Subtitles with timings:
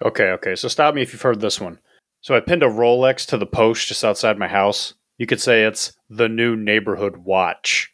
[0.00, 0.54] Okay, okay.
[0.54, 1.78] So stop me if you've heard this one.
[2.20, 4.94] So I pinned a Rolex to the post just outside my house.
[5.18, 7.91] You could say it's the new neighborhood watch.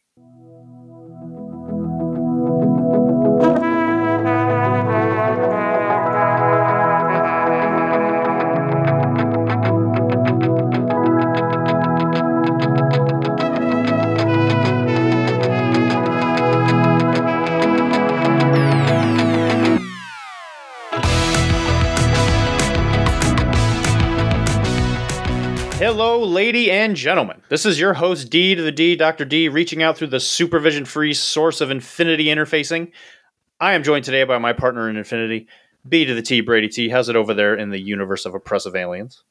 [26.39, 27.43] Lady and gentlemen.
[27.49, 29.25] This is your host, D to the D, Dr.
[29.25, 32.93] D, reaching out through the supervision free source of infinity interfacing.
[33.59, 35.49] I am joined today by my partner in infinity,
[35.89, 36.91] B to the T, Brady T.
[36.91, 39.25] How's it over there in the universe of oppressive aliens?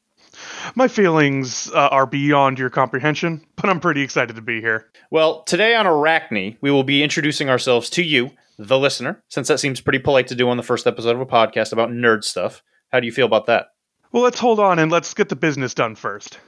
[0.74, 4.90] My feelings uh, are beyond your comprehension, but I'm pretty excited to be here.
[5.10, 9.60] Well, today on Arachne, we will be introducing ourselves to you, the listener, since that
[9.60, 12.62] seems pretty polite to do on the first episode of a podcast about nerd stuff.
[12.92, 13.68] How do you feel about that?
[14.10, 16.38] Well, let's hold on and let's get the business done first.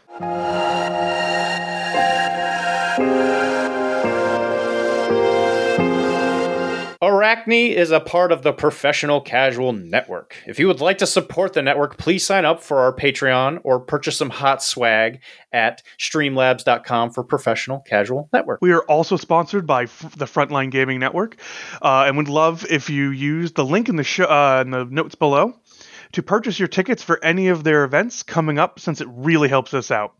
[7.03, 10.37] Arachne is a part of the Professional Casual Network.
[10.47, 13.81] If you would like to support the network, please sign up for our Patreon or
[13.81, 15.21] purchase some hot swag
[15.53, 18.61] at streamlabs.com for Professional Casual Network.
[18.63, 21.37] We are also sponsored by F- the Frontline Gaming Network,
[21.83, 24.85] uh, and would love if you use the link in the show uh, in the
[24.85, 25.55] notes below
[26.13, 29.75] to purchase your tickets for any of their events coming up, since it really helps
[29.75, 30.15] us out.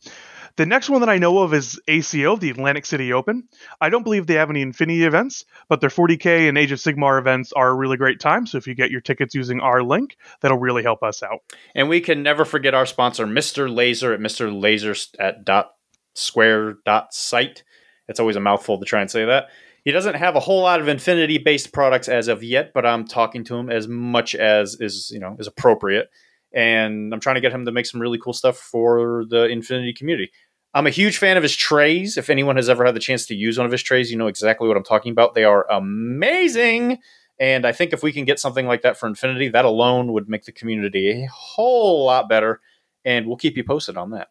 [0.57, 3.49] The next one that I know of is ACO, the Atlantic City Open.
[3.81, 7.19] I don't believe they have any Infinity events, but their 40K and Age of Sigmar
[7.19, 8.47] events are a really great time.
[8.47, 11.41] So if you get your tickets using our link, that'll really help us out.
[11.75, 13.73] And we can never forget our sponsor, Mr.
[13.73, 14.53] Laser at Mr.
[14.53, 15.73] Laser at dot
[16.15, 17.63] square dot site.
[18.09, 19.49] It's always a mouthful to try and say that.
[19.85, 23.07] He doesn't have a whole lot of Infinity based products as of yet, but I'm
[23.07, 26.11] talking to him as much as is you know is appropriate,
[26.53, 29.95] and I'm trying to get him to make some really cool stuff for the Infinity
[29.95, 30.31] community.
[30.73, 32.17] I'm a huge fan of his trays.
[32.17, 34.29] If anyone has ever had the chance to use one of his trays, you know
[34.29, 35.35] exactly what I'm talking about.
[35.35, 36.99] They are amazing.
[37.41, 40.29] And I think if we can get something like that for Infinity, that alone would
[40.29, 42.61] make the community a whole lot better.
[43.05, 44.29] And we'll keep you posted on that.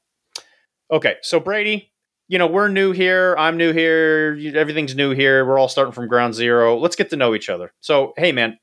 [0.91, 1.91] Okay, so Brady,
[2.29, 3.35] you know, we're new here.
[3.37, 4.39] I'm new here.
[4.55, 5.43] Everything's new here.
[5.45, 6.77] We're all starting from ground zero.
[6.77, 7.73] Let's get to know each other.
[7.81, 8.59] So, hey, man,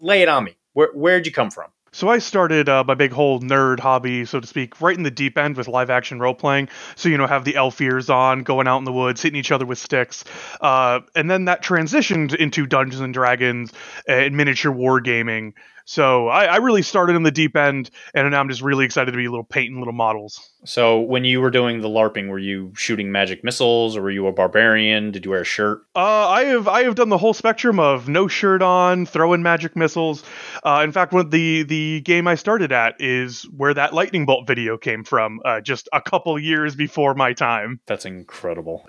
[0.00, 0.56] lay it on me.
[0.72, 1.66] Where, where'd you come from?
[1.90, 5.10] So I started uh, my big whole nerd hobby, so to speak, right in the
[5.10, 6.68] deep end with live action role playing.
[6.94, 9.50] So you know, have the elf ears on, going out in the woods, hitting each
[9.50, 10.22] other with sticks,
[10.60, 13.72] uh, and then that transitioned into Dungeons and Dragons
[14.06, 15.54] and miniature wargaming.
[15.88, 19.10] So I, I really started in the deep end, and now I'm just really excited
[19.10, 20.50] to be a little painting little models.
[20.66, 24.26] So, when you were doing the LARPing, were you shooting magic missiles or were you
[24.26, 25.12] a barbarian?
[25.12, 25.80] Did you wear a shirt?
[25.96, 29.76] Uh, I have I have done the whole spectrum of no shirt on, throwing magic
[29.76, 30.22] missiles.
[30.62, 34.46] Uh, in fact, one the the game I started at is where that lightning bolt
[34.46, 37.80] video came from, uh, just a couple years before my time.
[37.86, 38.86] That's incredible.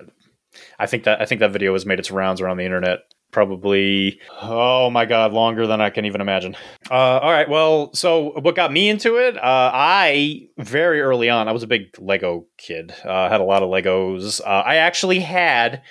[0.77, 4.19] I think that I think that video has made its rounds around the internet probably
[4.41, 6.55] oh my god longer than i can even imagine.
[6.89, 9.37] Uh, all right well so what got me into it?
[9.37, 12.93] Uh, i very early on i was a big lego kid.
[13.03, 14.41] Uh, had a lot of legos.
[14.41, 15.81] Uh, i actually had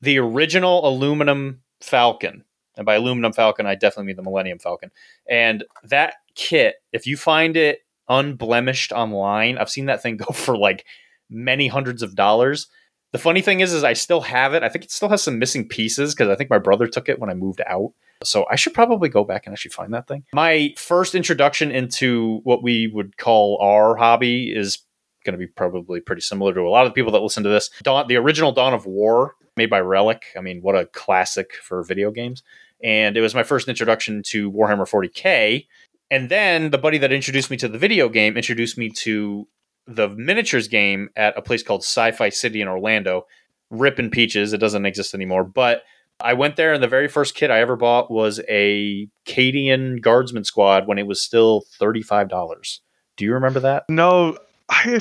[0.00, 2.44] the original aluminum falcon.
[2.76, 4.90] And by aluminum falcon i definitely mean the millennium falcon.
[5.28, 10.56] And that kit if you find it unblemished online i've seen that thing go for
[10.56, 10.84] like
[11.30, 12.68] many hundreds of dollars
[13.14, 14.64] the funny thing is, is I still have it.
[14.64, 17.20] I think it still has some missing pieces because I think my brother took it
[17.20, 17.92] when I moved out.
[18.24, 20.24] So I should probably go back and actually find that thing.
[20.32, 24.78] My first introduction into what we would call our hobby is
[25.24, 27.48] going to be probably pretty similar to a lot of the people that listen to
[27.48, 27.70] this.
[27.84, 30.24] Dawn, the original Dawn of War, made by Relic.
[30.36, 32.42] I mean, what a classic for video games.
[32.82, 35.68] And it was my first introduction to Warhammer 40k.
[36.10, 39.46] And then the buddy that introduced me to the video game introduced me to
[39.86, 43.26] the miniatures game at a place called Sci-Fi City in Orlando.
[43.70, 45.44] Ripping peaches, it doesn't exist anymore.
[45.44, 45.82] But
[46.20, 50.44] I went there, and the very first kit I ever bought was a Cadian Guardsman
[50.44, 52.80] Squad when it was still thirty-five dollars.
[53.16, 53.84] Do you remember that?
[53.88, 54.38] No,
[54.68, 55.00] I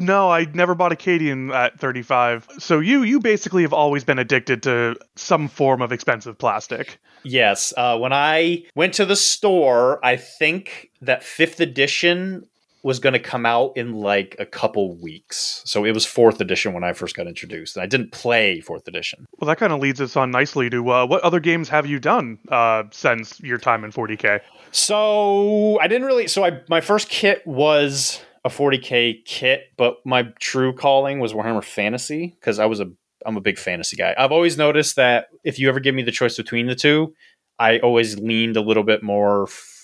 [0.00, 2.48] no, I never bought a Cadian at 35.
[2.58, 6.98] So you you basically have always been addicted to some form of expensive plastic.
[7.22, 7.74] Yes.
[7.76, 12.46] Uh, when I went to the store, I think that fifth edition
[12.82, 15.62] was going to come out in like a couple weeks.
[15.64, 18.88] So it was fourth edition when I first got introduced, and I didn't play fourth
[18.88, 19.26] edition.
[19.38, 21.98] Well, that kind of leads us on nicely to uh, what other games have you
[21.98, 24.40] done uh, since your time in 40k?
[24.72, 26.28] So I didn't really.
[26.28, 31.64] So I my first kit was a 40k kit, but my true calling was Warhammer
[31.64, 32.90] Fantasy because I was a
[33.26, 34.14] I'm a big fantasy guy.
[34.16, 37.14] I've always noticed that if you ever give me the choice between the two,
[37.58, 39.79] I always leaned a little bit more f-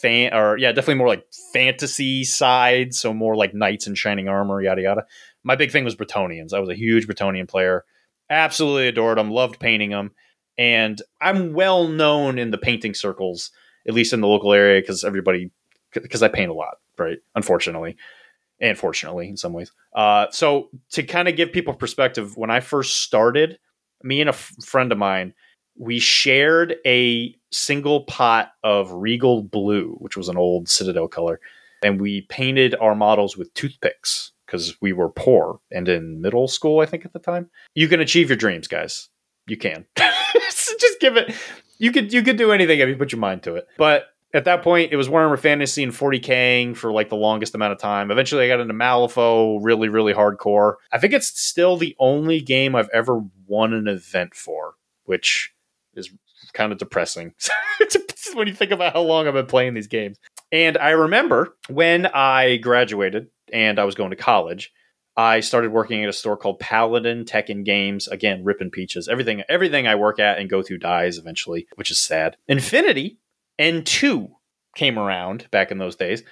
[0.00, 4.60] fan or yeah, definitely more like fantasy side, so more like knights and shining armor,
[4.60, 5.06] yada yada.
[5.42, 6.52] My big thing was Bretonnians.
[6.52, 7.84] I was a huge Bretonnian player.
[8.28, 10.10] Absolutely adored them, loved painting them,
[10.58, 13.50] and I'm well known in the painting circles,
[13.86, 15.50] at least in the local area, because everybody
[15.92, 17.18] because I paint a lot, right?
[17.34, 17.96] Unfortunately,
[18.60, 19.72] and fortunately in some ways.
[19.94, 23.58] Uh, so to kind of give people perspective, when I first started,
[24.02, 25.34] me and a f- friend of mine,
[25.78, 31.40] we shared a single pot of Regal Blue, which was an old Citadel color,
[31.82, 36.80] and we painted our models with toothpicks because we were poor and in middle school,
[36.80, 37.50] I think at the time.
[37.74, 39.08] You can achieve your dreams, guys.
[39.46, 39.86] You can.
[39.96, 41.34] Just give it.
[41.78, 43.66] You could you could do anything if you put your mind to it.
[43.76, 47.72] But at that point, it was Warhammer Fantasy and 40King for like the longest amount
[47.72, 48.10] of time.
[48.10, 50.74] Eventually, I got into Malifaux, really, really hardcore.
[50.92, 54.74] I think it's still the only game I've ever won an event for,
[55.04, 55.54] which
[55.96, 56.10] is
[56.52, 57.32] kind of depressing
[58.34, 60.18] when you think about how long I've been playing these games.
[60.52, 64.72] And I remember when I graduated and I was going to college,
[65.16, 68.06] I started working at a store called Paladin Tech and Games.
[68.06, 69.08] Again, ripping peaches.
[69.08, 72.36] Everything, everything I work at and go through dies eventually, which is sad.
[72.48, 73.18] Infinity
[73.58, 74.30] N2
[74.74, 76.22] came around back in those days.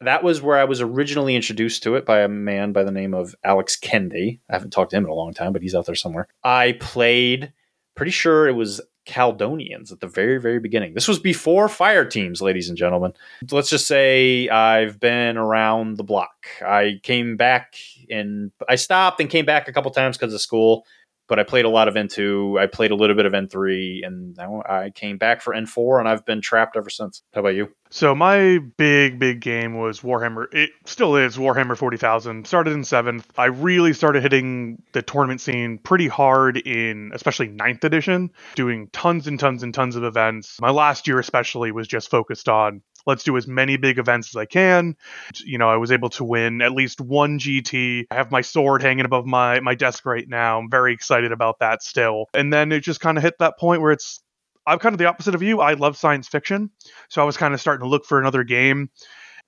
[0.00, 3.12] That was where I was originally introduced to it by a man by the name
[3.12, 4.40] of Alex Kendi.
[4.48, 6.26] I haven't talked to him in a long time, but he's out there somewhere.
[6.42, 7.52] I played,
[7.94, 10.94] pretty sure it was Caledonians at the very, very beginning.
[10.94, 13.12] This was before fire teams, ladies and gentlemen.
[13.50, 16.46] Let's just say I've been around the block.
[16.64, 17.74] I came back
[18.10, 20.86] and I stopped and came back a couple times because of school
[21.30, 22.60] but I played a lot of N2.
[22.60, 24.36] I played a little bit of N3, and
[24.68, 27.22] I came back for N4, and I've been trapped ever since.
[27.32, 27.68] How about you?
[27.92, 30.46] So my big, big game was Warhammer.
[30.52, 32.46] It still is Warhammer 40,000.
[32.46, 33.26] Started in seventh.
[33.38, 39.26] I really started hitting the tournament scene pretty hard in, especially ninth edition, doing tons
[39.26, 40.60] and tons and tons of events.
[40.60, 44.36] My last year, especially, was just focused on let's do as many big events as
[44.36, 44.96] I can.
[45.44, 48.04] You know, I was able to win at least one GT.
[48.10, 50.58] I have my sword hanging above my my desk right now.
[50.58, 52.26] I'm very excited about that still.
[52.34, 54.20] And then it just kind of hit that point where it's
[54.66, 55.60] I'm kind of the opposite of you.
[55.60, 56.70] I love science fiction,
[57.08, 58.90] so I was kind of starting to look for another game.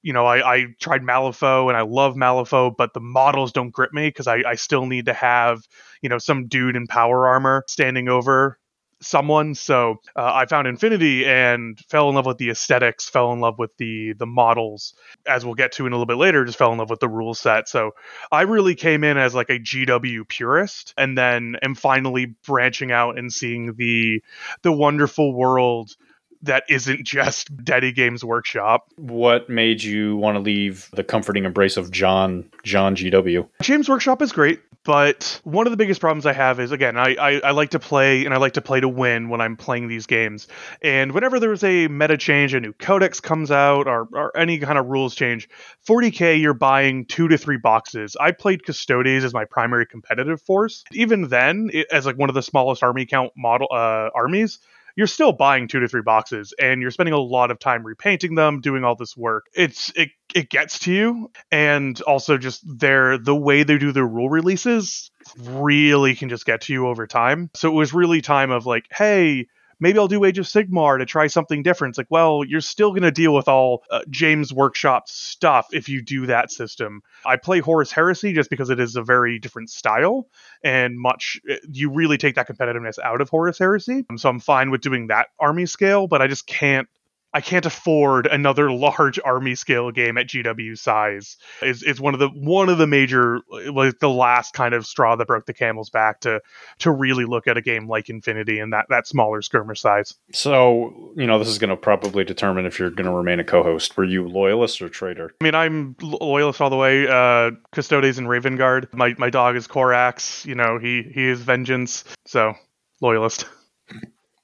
[0.03, 3.93] You know, I, I tried Malifaux and I love Malifaux, but the models don't grip
[3.93, 5.61] me because I, I still need to have,
[6.01, 8.59] you know, some dude in power armor standing over
[9.03, 9.55] someone.
[9.55, 13.59] So uh, I found Infinity and fell in love with the aesthetics, fell in love
[13.59, 14.95] with the the models.
[15.27, 17.09] As we'll get to in a little bit later, just fell in love with the
[17.09, 17.69] rule set.
[17.69, 17.93] So
[18.31, 23.19] I really came in as like a GW purist, and then am finally branching out
[23.19, 24.23] and seeing the
[24.63, 25.95] the wonderful world
[26.43, 28.89] that isn't just Daddy Games Workshop.
[28.97, 33.49] What made you want to leave the comforting embrace of John John GW?
[33.63, 34.61] Games Workshop is great.
[34.85, 37.79] But one of the biggest problems I have is again, I, I, I, like to
[37.79, 40.49] play and I like to play to win when I'm playing these games.
[40.83, 44.79] And whenever there's a meta change, a new codex comes out, or, or any kind
[44.79, 45.49] of rules change,
[45.87, 48.17] 40k you're buying two to three boxes.
[48.21, 50.83] I played Custodes as my primary competitive force.
[50.93, 54.59] Even then, it, as like one of the smallest army count model uh, armies,
[54.97, 58.35] you're still buying two to three boxes and you're spending a lot of time repainting
[58.35, 59.47] them, doing all this work.
[59.55, 64.07] It's it it gets to you and also just their the way they do their
[64.07, 67.51] rule releases really can just get to you over time.
[67.55, 69.47] So it was really time of like, hey,
[69.83, 71.93] maybe I'll do Age of Sigmar to try something different.
[71.93, 75.89] It's like, well, you're still going to deal with all uh, Games Workshop stuff if
[75.89, 77.03] you do that system.
[77.27, 80.29] I play Horus Heresy just because it is a very different style
[80.63, 84.07] and much, uh, you really take that competitiveness out of Horus Heresy.
[84.17, 86.89] So I'm fine with doing that army scale, but I just can't
[87.35, 91.37] I can't afford another large army scale game at GW size.
[91.63, 95.17] Is is one of the one of the major like the last kind of straw
[95.17, 96.41] that broke the camel's back to
[96.81, 100.15] to really look at a game like Infinity and that that smaller skirmish size.
[100.33, 103.45] So you know this is going to probably determine if you're going to remain a
[103.45, 103.97] co-host.
[103.97, 105.33] Were you loyalist or traitor?
[105.41, 107.07] I mean, I'm loyalist all the way.
[107.09, 108.89] Uh, Custodes and Raven Guard.
[108.93, 110.45] My my dog is Korax.
[110.45, 112.05] You know, he he is vengeance.
[112.27, 112.55] So
[113.01, 113.47] loyalist.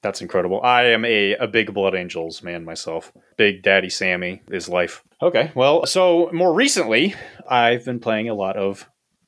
[0.01, 0.61] That's incredible.
[0.61, 3.11] I am a, a big Blood Angels man myself.
[3.37, 5.03] Big Daddy Sammy is life.
[5.21, 7.15] Okay, well, so more recently,
[7.49, 8.87] I've been playing a lot of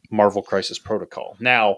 [0.09, 1.35] Marvel Crisis Protocol.
[1.39, 1.77] Now,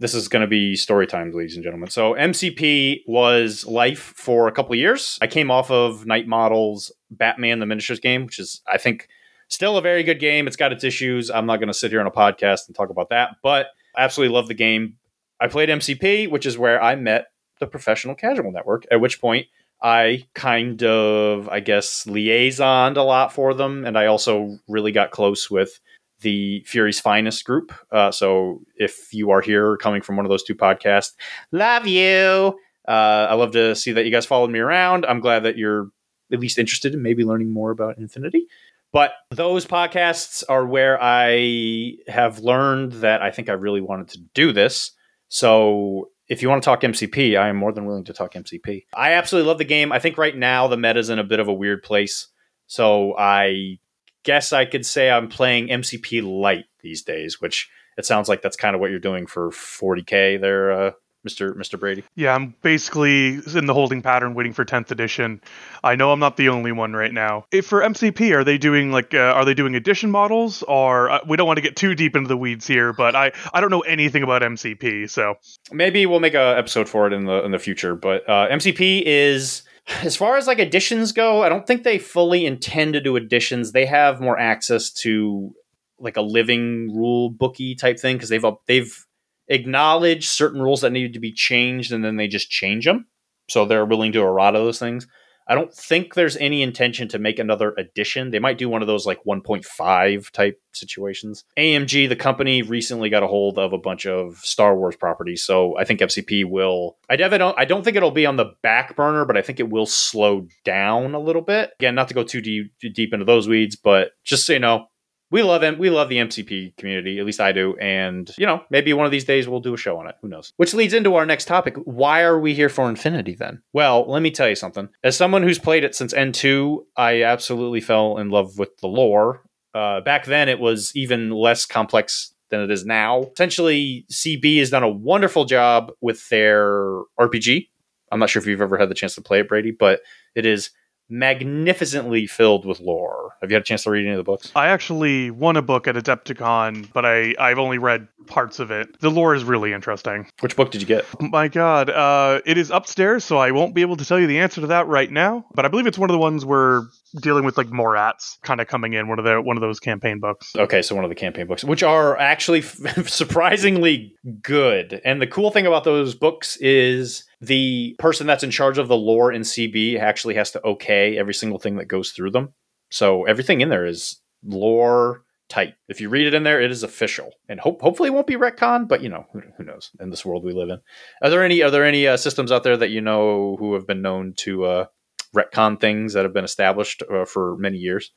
[0.00, 1.88] this is going to be story time, ladies and gentlemen.
[1.88, 5.18] So, MCP was life for a couple years.
[5.22, 9.08] I came off of Knight Models Batman the Miniatures game, which is, I think,
[9.48, 10.46] still a very good game.
[10.46, 11.30] It's got its issues.
[11.30, 14.02] I'm not going to sit here on a podcast and talk about that, but I
[14.04, 14.96] absolutely love the game.
[15.40, 17.26] I played MCP, which is where I met
[17.64, 19.46] the Professional Casual Network, at which point
[19.82, 23.84] I kind of, I guess, liaisoned a lot for them.
[23.84, 25.80] And I also really got close with
[26.20, 27.72] the Fury's Finest group.
[27.90, 31.12] Uh, so if you are here coming from one of those two podcasts,
[31.52, 32.58] love you.
[32.86, 35.06] Uh, I love to see that you guys followed me around.
[35.06, 35.88] I'm glad that you're
[36.32, 38.46] at least interested in maybe learning more about Infinity.
[38.92, 44.18] But those podcasts are where I have learned that I think I really wanted to
[44.34, 44.92] do this.
[45.28, 48.86] So if you want to talk MCP, I am more than willing to talk MCP.
[48.94, 49.92] I absolutely love the game.
[49.92, 52.28] I think right now the meta's in a bit of a weird place.
[52.66, 53.78] So I
[54.22, 58.56] guess I could say I'm playing MCP light these days, which it sounds like that's
[58.56, 60.90] kind of what you're doing for 40k there, uh,
[61.26, 61.56] Mr.
[61.56, 61.78] Mr.
[61.78, 62.04] Brady.
[62.14, 65.40] Yeah, I'm basically in the holding pattern, waiting for 10th edition.
[65.82, 67.46] I know I'm not the only one right now.
[67.50, 71.20] If for MCP, are they doing like uh, are they doing edition models, or uh,
[71.26, 73.70] we don't want to get too deep into the weeds here, but I I don't
[73.70, 75.34] know anything about MCP, so
[75.72, 77.94] maybe we'll make a episode for it in the in the future.
[77.94, 79.62] But uh, MCP is
[80.02, 83.72] as far as like additions go, I don't think they fully intend to do additions.
[83.72, 85.54] They have more access to
[85.98, 89.03] like a living rule bookie type thing because they've they've
[89.48, 93.06] acknowledged certain rules that needed to be changed and then they just change them.
[93.48, 95.06] So they're willing to do a lot of those things.
[95.46, 98.30] I don't think there's any intention to make another edition.
[98.30, 101.44] They might do one of those like 1.5 type situations.
[101.58, 105.76] AMG, the company, recently got a hold of a bunch of Star Wars properties, so
[105.76, 106.96] I think MCP will.
[107.10, 107.58] I don't.
[107.58, 110.46] I don't think it'll be on the back burner, but I think it will slow
[110.64, 111.72] down a little bit.
[111.78, 114.60] Again, not to go too deep, too deep into those weeds, but just so you
[114.60, 114.86] know,
[115.34, 115.78] we love him.
[115.78, 117.18] We love the MCP community.
[117.18, 117.76] At least I do.
[117.78, 120.14] And, you know, maybe one of these days we'll do a show on it.
[120.22, 120.52] Who knows?
[120.58, 121.76] Which leads into our next topic.
[121.86, 123.60] Why are we here for Infinity then?
[123.72, 124.90] Well, let me tell you something.
[125.02, 129.42] As someone who's played it since N2, I absolutely fell in love with the lore.
[129.74, 133.24] Uh, back then, it was even less complex than it is now.
[133.32, 136.76] Essentially, CB has done a wonderful job with their
[137.18, 137.70] RPG.
[138.12, 139.98] I'm not sure if you've ever had the chance to play it, Brady, but
[140.36, 140.70] it is
[141.08, 143.36] magnificently filled with lore.
[143.40, 144.50] Have you had a chance to read any of the books?
[144.56, 148.98] I actually won a book at Adepticon, but I I've only read parts of it.
[149.00, 150.26] The lore is really interesting.
[150.40, 151.04] Which book did you get?
[151.20, 154.38] My God, uh, it is upstairs, so I won't be able to tell you the
[154.38, 155.44] answer to that right now.
[155.54, 156.84] But I believe it's one of the ones where
[157.20, 160.20] dealing with like Morats kind of coming in one of the one of those campaign
[160.20, 160.52] books.
[160.56, 162.62] Okay, so one of the campaign books, which are actually
[163.06, 165.00] surprisingly good.
[165.04, 168.96] And the cool thing about those books is the person that's in charge of the
[168.96, 172.52] lore in CB actually has to okay every single thing that goes through them.
[172.90, 175.74] So everything in there is lore tight.
[175.88, 178.36] If you read it in there, it is official, and hope hopefully it won't be
[178.36, 178.88] retcon.
[178.88, 179.90] But you know, who, who knows?
[180.00, 180.80] In this world we live in,
[181.22, 183.86] are there any are there any uh, systems out there that you know who have
[183.86, 184.86] been known to uh,
[185.34, 188.12] retcon things that have been established uh, for many years?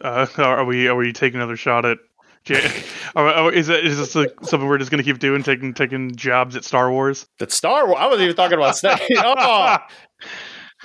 [0.00, 1.98] Uh, are we are we taking another shot at
[2.48, 6.64] is it is this like something we're just gonna keep doing, taking taking jobs at
[6.64, 7.26] Star Wars?
[7.40, 8.98] At Star Wars, I wasn't even talking about Star.
[9.16, 9.76] oh,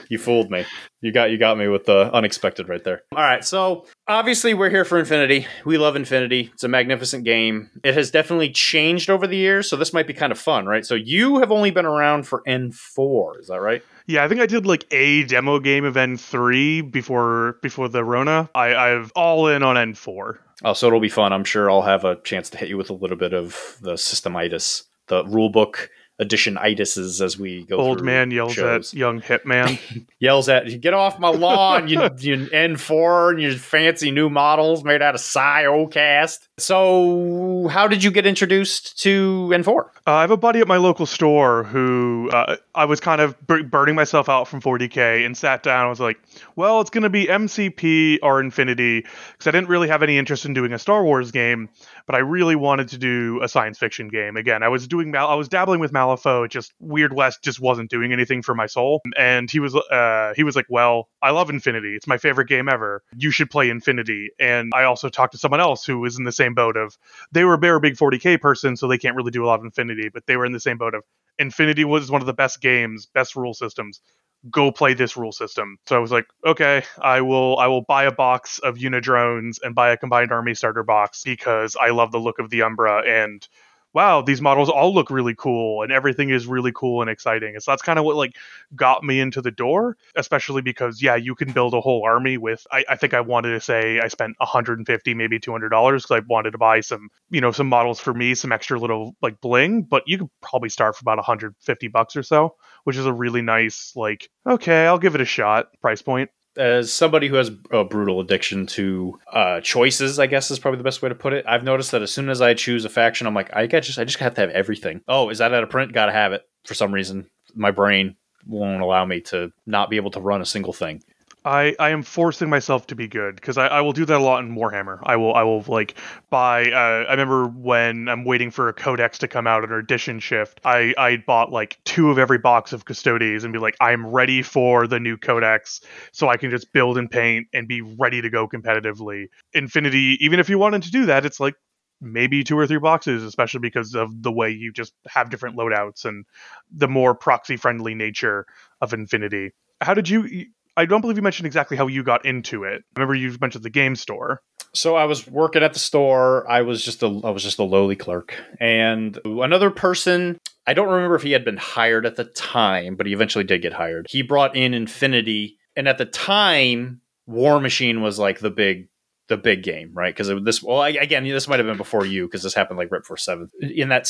[0.10, 0.65] you fooled me.
[1.01, 3.01] You got you got me with the unexpected right there.
[3.12, 5.48] All right, so obviously we're here for Infinity.
[5.65, 6.51] We love Infinity.
[6.53, 7.72] It's a magnificent game.
[7.84, 10.86] It has definitely changed over the years, so this might be kind of fun, right?
[10.86, 13.82] So you have only been around for N4, is that right?
[14.07, 18.49] Yeah, I think I did like a demo game of N3 before before the Rona.
[18.55, 20.37] I, I've all in on N4.
[20.63, 21.33] Oh, so it'll be fun.
[21.33, 23.93] I'm sure I'll have a chance to hit you with a little bit of the
[23.93, 27.77] systemitis, the rulebook edition itises as we go.
[27.77, 27.86] Through.
[27.86, 28.93] Old man yells shows.
[28.93, 29.79] at young hitman.
[30.19, 34.83] yells at you, get off my lawn, you, you N4 and your fancy new models
[34.83, 36.47] made out of Psyocast.
[36.57, 39.86] So, how did you get introduced to N4?
[40.07, 43.36] Uh, I have a buddy at my local store who uh, I was kind of
[43.45, 45.81] b- burning myself out from 40k and sat down.
[45.81, 46.19] and was like,
[46.55, 50.45] well, it's going to be MCP or Infinity because I didn't really have any interest
[50.45, 51.69] in doing a Star Wars game,
[52.07, 54.37] but I really wanted to do a science fiction game.
[54.37, 56.45] Again, I was doing Mal- I was dabbling with Malifaux.
[56.45, 60.33] It just Weird West just wasn't doing anything for my soul, and he was uh,
[60.35, 61.95] he was like, well, I love Infinity.
[61.95, 63.03] It's my favorite game ever.
[63.15, 64.29] You should play Infinity.
[64.39, 66.97] And I also talked to someone else who was in the same boat of
[67.33, 69.59] they were, they were a big 40k person, so they can't really do a lot
[69.59, 71.03] of Infinity, but they were in the same boat of
[71.39, 74.01] Infinity was one of the best games, best rule systems.
[74.50, 75.77] Go play this rule system.
[75.88, 79.74] So I was like, okay, I will I will buy a box of Unidrones and
[79.75, 83.48] buy a combined army starter box because I love the look of the Umbra and
[83.94, 87.56] wow, these models all look really cool and everything is really cool and exciting.
[87.56, 88.36] And so that's kind of what like
[88.75, 92.65] got me into the door, especially because yeah, you can build a whole army with
[92.72, 96.51] I, I think I wanted to say I spent 150, maybe $200 because I wanted
[96.51, 100.03] to buy some, you know, some models for me, some extra little like bling, but
[100.06, 103.94] you could probably start for about 150 bucks or so, which is a really nice
[103.96, 108.19] like, okay, I'll give it a shot price point as somebody who has a brutal
[108.19, 111.45] addiction to uh, choices, I guess is probably the best way to put it.
[111.47, 113.99] I've noticed that as soon as I choose a faction, I'm like, I got just,
[113.99, 115.01] I just have to have everything.
[115.07, 115.93] Oh, is that out of print?
[115.93, 117.29] Got to have it for some reason.
[117.55, 121.03] My brain won't allow me to not be able to run a single thing.
[121.47, 124.23] I, I am forcing myself to be good because I, I will do that a
[124.23, 124.99] lot in Warhammer.
[125.03, 125.97] I will I will like
[126.29, 126.69] buy.
[126.69, 130.19] Uh, I remember when I'm waiting for a codex to come out at an edition
[130.19, 130.59] shift.
[130.65, 134.41] I I bought like two of every box of Custodes and be like I'm ready
[134.41, 135.79] for the new codex,
[136.11, 139.27] so I can just build and paint and be ready to go competitively.
[139.53, 141.55] Infinity, even if you wanted to do that, it's like
[142.01, 146.03] maybe two or three boxes, especially because of the way you just have different loadouts
[146.03, 146.25] and
[146.71, 148.45] the more proxy friendly nature
[148.81, 149.51] of Infinity.
[149.79, 150.47] How did you?
[150.77, 152.84] I don't believe you mentioned exactly how you got into it.
[152.96, 154.41] I remember you mentioned the game store.
[154.74, 156.50] So I was working at the store.
[156.50, 160.38] I was just a I was just a lowly clerk, and another person.
[160.67, 163.62] I don't remember if he had been hired at the time, but he eventually did
[163.62, 164.05] get hired.
[164.10, 168.89] He brought in Infinity, and at the time, Warmachine was like the big
[169.29, 170.15] the big game, right?
[170.15, 173.01] Because this, well, again, this might have been before you because this happened like right
[173.01, 173.51] before seventh.
[173.62, 174.07] In that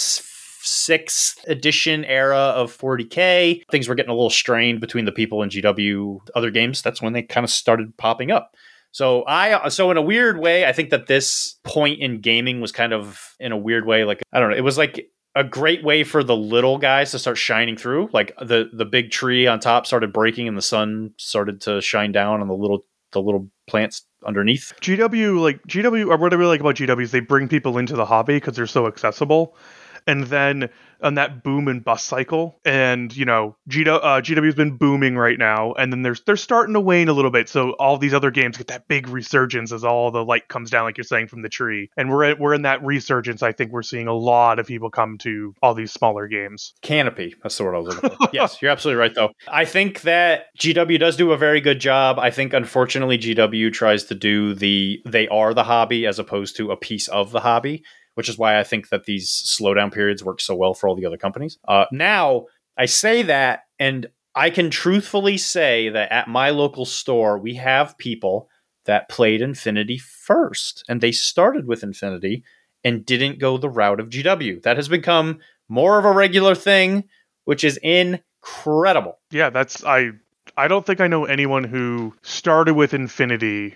[0.62, 5.50] sixth edition era of 40k, things were getting a little strained between the people in
[5.50, 6.82] GW other games.
[6.82, 8.56] That's when they kind of started popping up.
[8.92, 12.72] So I so in a weird way, I think that this point in gaming was
[12.72, 15.84] kind of in a weird way like I don't know, it was like a great
[15.84, 18.10] way for the little guys to start shining through.
[18.12, 22.12] Like the the big tree on top started breaking and the sun started to shine
[22.12, 24.74] down on the little the little plants underneath.
[24.82, 27.96] GW like GW or what I really like about GW is they bring people into
[27.96, 29.56] the hobby because they're so accessible
[30.08, 30.70] and then
[31.02, 32.60] on that boom and bust cycle.
[32.66, 36.74] And you know, GW, uh, GW's been booming right now, and then there's they're starting
[36.74, 37.50] to wane a little bit.
[37.50, 40.86] So all these other games get that big resurgence as all the light comes down,
[40.86, 41.90] like you're saying, from the tree.
[41.98, 43.44] And we're at, we're in that resurgence.
[43.44, 46.74] I think we're seeing a lot of people come to all these smaller games.
[46.82, 48.30] Canopy, that's the word I was looking for.
[48.34, 49.32] yes, you're absolutely right, though.
[49.48, 52.18] I think that GW does do a very good job.
[52.20, 56.72] I think unfortunately GW tries to do the they are the hobby as opposed to
[56.72, 57.84] a piece of the hobby
[58.18, 61.06] which is why I think that these slowdown periods work so well for all the
[61.06, 61.60] other companies.
[61.68, 67.38] Uh, now, I say that, and I can truthfully say that at my local store,
[67.38, 68.50] we have people
[68.86, 72.44] that played Infinity first, and they started with Infinity
[72.84, 74.64] and didn't go the route of GW.
[74.64, 75.38] That has become
[75.70, 77.04] more of a regular thing,
[77.46, 79.20] which is incredible.
[79.30, 80.14] Yeah, that's I
[80.56, 83.76] I don't think I know anyone who started with Infinity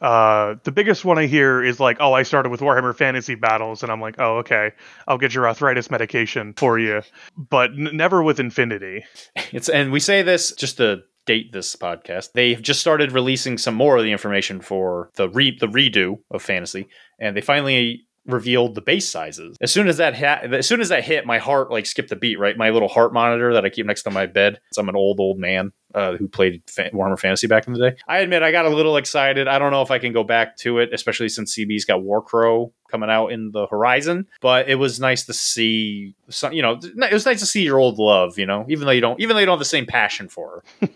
[0.00, 3.82] uh, the biggest one I hear is like, "Oh, I started with Warhammer Fantasy Battles,"
[3.82, 4.72] and I'm like, "Oh, okay,
[5.06, 7.02] I'll get your arthritis medication for you,"
[7.36, 9.04] but n- never with Infinity.
[9.52, 12.32] It's and we say this just to date this podcast.
[12.34, 16.42] They've just started releasing some more of the information for the re- the redo of
[16.42, 16.88] Fantasy,
[17.20, 19.56] and they finally revealed the base sizes.
[19.60, 22.16] As soon as that ha- as soon as that hit, my heart like skipped a
[22.16, 22.38] beat.
[22.38, 24.60] Right, my little heart monitor that I keep next to my bed.
[24.78, 27.96] I'm an old old man uh, who played Fa- Warhammer Fantasy back in the day.
[28.06, 29.48] I admit I got a little excited.
[29.48, 32.72] I don't know if I can go back to it, especially since CB's got Warcrow
[32.90, 34.26] coming out in the horizon.
[34.40, 36.52] But it was nice to see some.
[36.52, 38.38] You know, it was nice to see your old love.
[38.38, 40.62] You know, even though you don't, even though you don't have the same passion for
[40.80, 40.88] her.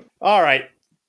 [0.20, 0.64] All right.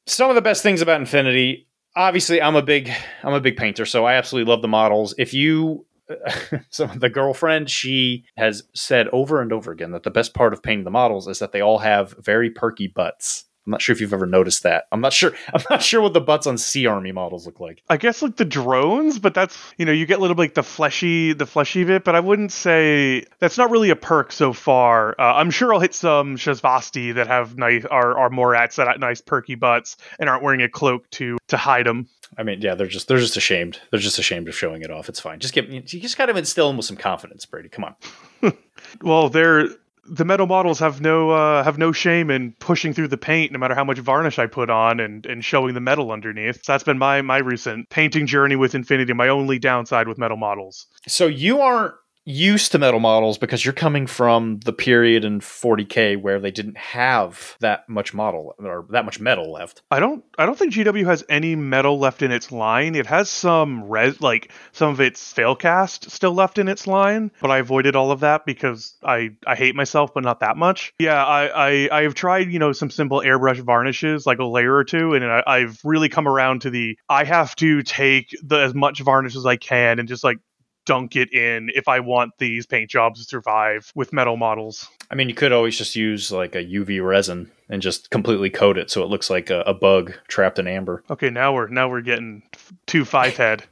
[0.05, 2.91] Some of the best things about Infinity obviously I'm a big
[3.23, 5.13] I'm a big painter, so I absolutely love the models.
[5.17, 5.85] If you
[6.69, 10.63] so the girlfriend she has said over and over again that the best part of
[10.63, 13.45] painting the models is that they all have very perky butts.
[13.65, 14.85] I'm not sure if you've ever noticed that.
[14.91, 15.33] I'm not sure.
[15.53, 17.81] I'm not sure what the butts on Sea Army models look like.
[17.89, 20.53] I guess like the drones, but that's you know you get a little bit like
[20.55, 22.03] the fleshy, the fleshy bit.
[22.03, 25.15] But I wouldn't say that's not really a perk so far.
[25.19, 28.99] Uh, I'm sure I'll hit some Shasvastii that have nice are are Morats that have
[28.99, 32.09] nice perky butts and aren't wearing a cloak to to hide them.
[32.37, 33.79] I mean, yeah, they're just they're just ashamed.
[33.91, 35.09] They're just ashamed of showing it off.
[35.09, 35.39] It's fine.
[35.39, 37.69] Just get you just got to instill them with some confidence, Brady.
[37.69, 38.53] Come on.
[39.01, 39.69] well, they're
[40.05, 43.59] the metal models have no uh, have no shame in pushing through the paint, no
[43.59, 46.63] matter how much varnish I put on, and and showing the metal underneath.
[46.63, 49.13] That's been my my recent painting journey with Infinity.
[49.13, 50.87] My only downside with metal models.
[51.07, 51.93] So you aren't
[52.25, 56.77] used to metal models because you're coming from the period in 40k where they didn't
[56.77, 59.81] have that much model or that much metal left.
[59.91, 62.95] I don't I don't think GW has any metal left in its line.
[62.95, 67.51] It has some res like some of its failcast still left in its line, but
[67.51, 70.93] I avoided all of that because I I hate myself but not that much.
[70.99, 74.83] Yeah, I I I've tried, you know, some simple airbrush varnishes like a layer or
[74.83, 78.73] two and I, I've really come around to the I have to take the as
[78.73, 80.37] much varnish as I can and just like
[80.85, 84.87] dunk it in if I want these paint jobs to survive with metal models.
[85.09, 88.77] I mean, you could always just use like a UV resin and just completely coat
[88.77, 91.03] it so it looks like a, a bug trapped in amber.
[91.09, 92.43] Okay, now we're now we're getting
[92.85, 93.63] too five head.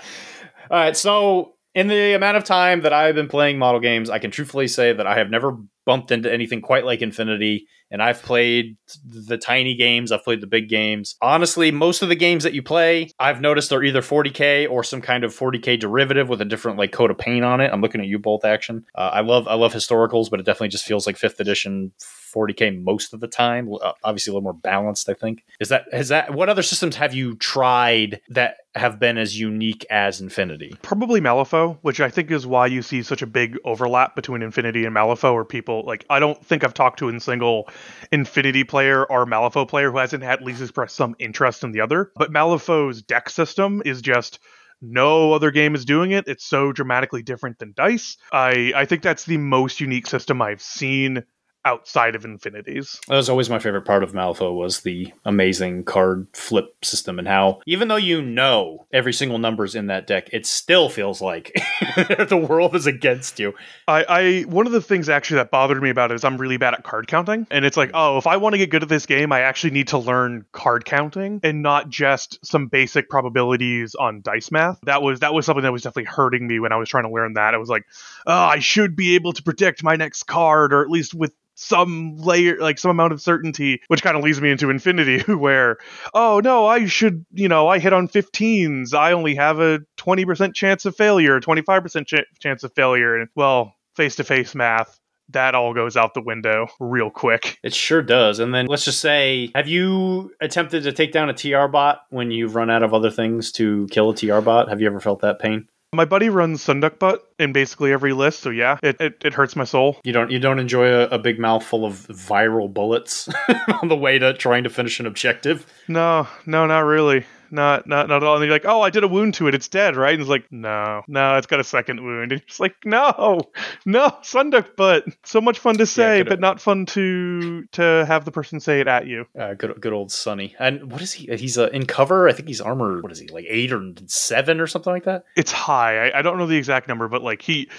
[0.70, 4.20] All right, so in the amount of time that I've been playing model games, I
[4.20, 5.58] can truthfully say that I have never
[5.88, 7.66] bumped into anything quite like Infinity.
[7.90, 11.16] And I've played the tiny games, I've played the big games.
[11.22, 15.02] Honestly, most of the games that you play, I've noticed are either 40k or some
[15.02, 17.72] kind of 40k derivative with a different like coat of paint on it.
[17.72, 18.86] I'm looking at you Bolt Action.
[18.94, 21.94] Uh, I love I love historicals, but it definitely just feels like fifth edition
[22.36, 23.74] 40k most of the time.
[23.74, 25.10] Uh, obviously, a little more balanced.
[25.10, 26.34] I think is that has that.
[26.34, 30.76] What other systems have you tried that have been as unique as Infinity?
[30.82, 34.86] Probably Malifaux, which I think is why you see such a big overlap between Infinity
[34.86, 37.70] and Malifaux, where people like I don't think I've talked to a single
[38.12, 42.12] Infinity player or Malifaux player who hasn't at least expressed some interest in the other.
[42.16, 44.40] But Malifaux's deck system is just
[44.82, 46.28] no other game is doing it.
[46.28, 48.18] It's so dramatically different than Dice.
[48.32, 51.24] I, I think that's the most unique system I've seen
[51.68, 52.98] outside of infinities.
[53.10, 57.28] That was always my favorite part of Malifaux was the amazing card flip system and
[57.28, 61.52] how even though you know every single number's in that deck, it still feels like
[61.98, 63.54] the world is against you.
[63.86, 66.56] I, I one of the things actually that bothered me about it is I'm really
[66.56, 67.46] bad at card counting.
[67.52, 69.72] And it's like, oh, if I want to get good at this game, I actually
[69.72, 74.80] need to learn card counting and not just some basic probabilities on dice math.
[74.84, 77.12] That was that was something that was definitely hurting me when I was trying to
[77.12, 77.54] learn that.
[77.54, 77.84] I was like,
[78.26, 82.16] oh, I should be able to predict my next card, or at least with some
[82.18, 85.78] layer like some amount of certainty which kind of leads me into infinity where
[86.14, 90.54] oh no i should you know i hit on 15s i only have a 20%
[90.54, 95.56] chance of failure 25% ch- chance of failure and well face to face math that
[95.56, 97.60] all goes out the window real quick.
[97.64, 98.40] It sure does.
[98.40, 102.32] And then let's just say, have you attempted to take down a TR bot when
[102.32, 104.70] you've run out of other things to kill a TR bot?
[104.70, 105.68] Have you ever felt that pain?
[105.94, 109.56] My buddy runs Sunduk Butt in basically every list, so yeah, it, it, it hurts
[109.56, 109.98] my soul.
[110.04, 113.30] You don't you don't enjoy a, a big mouthful of viral bullets
[113.82, 115.66] on the way to trying to finish an objective?
[115.88, 118.36] No, no, not really not not not at all.
[118.36, 119.56] And you're like, oh, I did a wound to it.
[119.56, 120.14] It's dead, right?
[120.14, 122.18] And it's like, no, no, it's got a second wound.
[122.28, 123.40] And it's like, no,
[123.86, 125.06] no, Sunduk Butt.
[125.24, 128.82] So much fun to say, yeah, but not fun to to have the person say
[128.82, 129.26] it at you.
[129.40, 130.56] Uh, good good old Sunny.
[130.60, 131.34] And what is he?
[131.36, 132.28] He's uh, in cover.
[132.28, 133.02] I think he's armor.
[133.02, 135.26] What is he like eight or seven or something like that?
[135.36, 136.10] It's high.
[136.10, 137.70] I, I don't know the exact number, but like he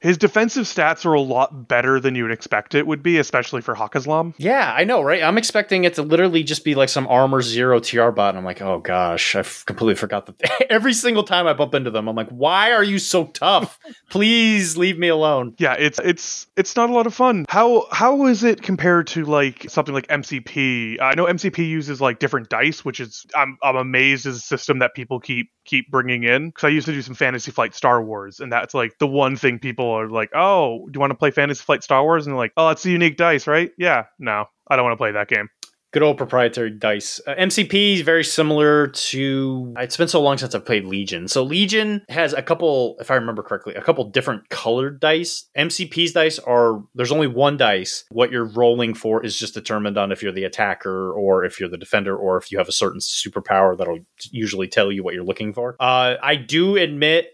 [0.00, 3.60] his defensive stats are a lot better than you would expect it would be, especially
[3.60, 4.34] for Haqqislam.
[4.38, 5.22] Yeah, I know, right?
[5.22, 8.30] I'm expecting it to literally just be like some armor zero TR bot.
[8.30, 10.66] And I'm like, oh gosh, I completely forgot that.
[10.70, 13.78] Every single time I bump into them, I'm like, why are you so tough?
[14.10, 15.54] Please leave me alone.
[15.58, 17.46] Yeah, it's it's it's not a lot of fun.
[17.48, 21.00] How how is it compared to like something like MCP?
[21.00, 24.80] I know MCP uses like different dice, which is I'm I'm amazed as a system
[24.80, 28.02] that people keep keep bringing in because I used to do some Fantasy Flight Star
[28.02, 31.16] Wars, and that's like the one thing people are like, "Oh, do you want to
[31.16, 34.46] play Fantasy Flight Star Wars?" And like, "Oh, it's a unique dice, right?" Yeah, no,
[34.68, 35.48] I don't want to play that game
[35.96, 37.22] good old proprietary dice.
[37.26, 39.72] Uh, MCP is very similar to.
[39.78, 41.26] It's been so long since I've played Legion.
[41.26, 45.48] So Legion has a couple, if I remember correctly, a couple different colored dice.
[45.56, 48.04] MCP's dice are there's only one dice.
[48.10, 51.70] What you're rolling for is just determined on if you're the attacker or if you're
[51.70, 55.24] the defender or if you have a certain superpower that'll usually tell you what you're
[55.24, 55.76] looking for.
[55.80, 57.28] Uh, I do admit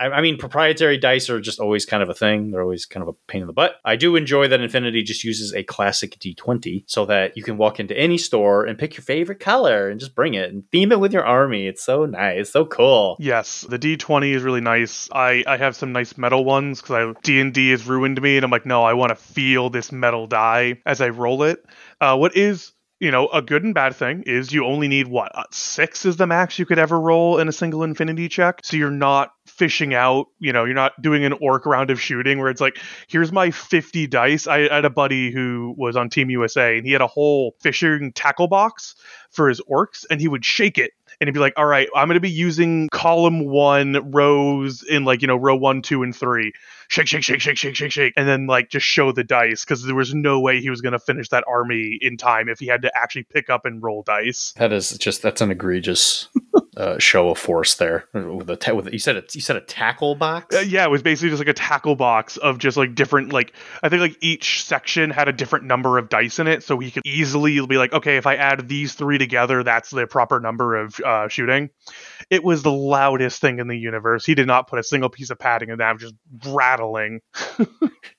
[0.00, 2.50] I mean proprietary dice are just always kind of a thing.
[2.50, 3.76] They're always kind of a pain in the butt.
[3.84, 7.78] I do enjoy that Infinity just uses a classic D20 so that you can walk
[7.78, 11.00] into any store and pick your favorite color and just bring it and theme it
[11.00, 11.66] with your army.
[11.66, 13.16] It's so nice, so cool.
[13.20, 15.08] Yes, the D20 is really nice.
[15.12, 18.66] I I have some nice metal ones cuz D&D has ruined me and I'm like,
[18.66, 21.64] "No, I want to feel this metal die as I roll it."
[22.00, 25.30] Uh, what is you know, a good and bad thing is you only need what
[25.34, 28.60] uh, six is the max you could ever roll in a single infinity check.
[28.62, 32.38] So you're not fishing out, you know, you're not doing an orc round of shooting
[32.38, 34.46] where it's like, here's my 50 dice.
[34.46, 38.12] I had a buddy who was on Team USA and he had a whole fishing
[38.12, 38.94] tackle box
[39.30, 42.08] for his orcs and he would shake it and he'd be like, all right, I'm
[42.08, 46.14] going to be using column one rows in like, you know, row one, two, and
[46.14, 46.52] three.
[46.88, 48.14] Shake, shake, shake, shake, shake, shake, shake.
[48.16, 50.92] And then like just show the dice because there was no way he was going
[50.92, 54.02] to finish that army in time if he had to actually pick up and roll
[54.02, 54.52] dice.
[54.56, 56.28] That is just, that's an egregious
[56.76, 59.60] uh, show of force there with a ta- with you said a, you said a
[59.62, 60.54] tackle box.
[60.54, 63.54] Uh, yeah, it was basically just like a tackle box of just like different like
[63.82, 66.90] I think like each section had a different number of dice in it, so he
[66.90, 70.76] could easily be like, okay, if I add these three together, that's the proper number
[70.76, 71.70] of uh, shooting.
[72.28, 74.26] It was the loudest thing in the universe.
[74.26, 76.75] He did not put a single piece of padding in that, just rattling.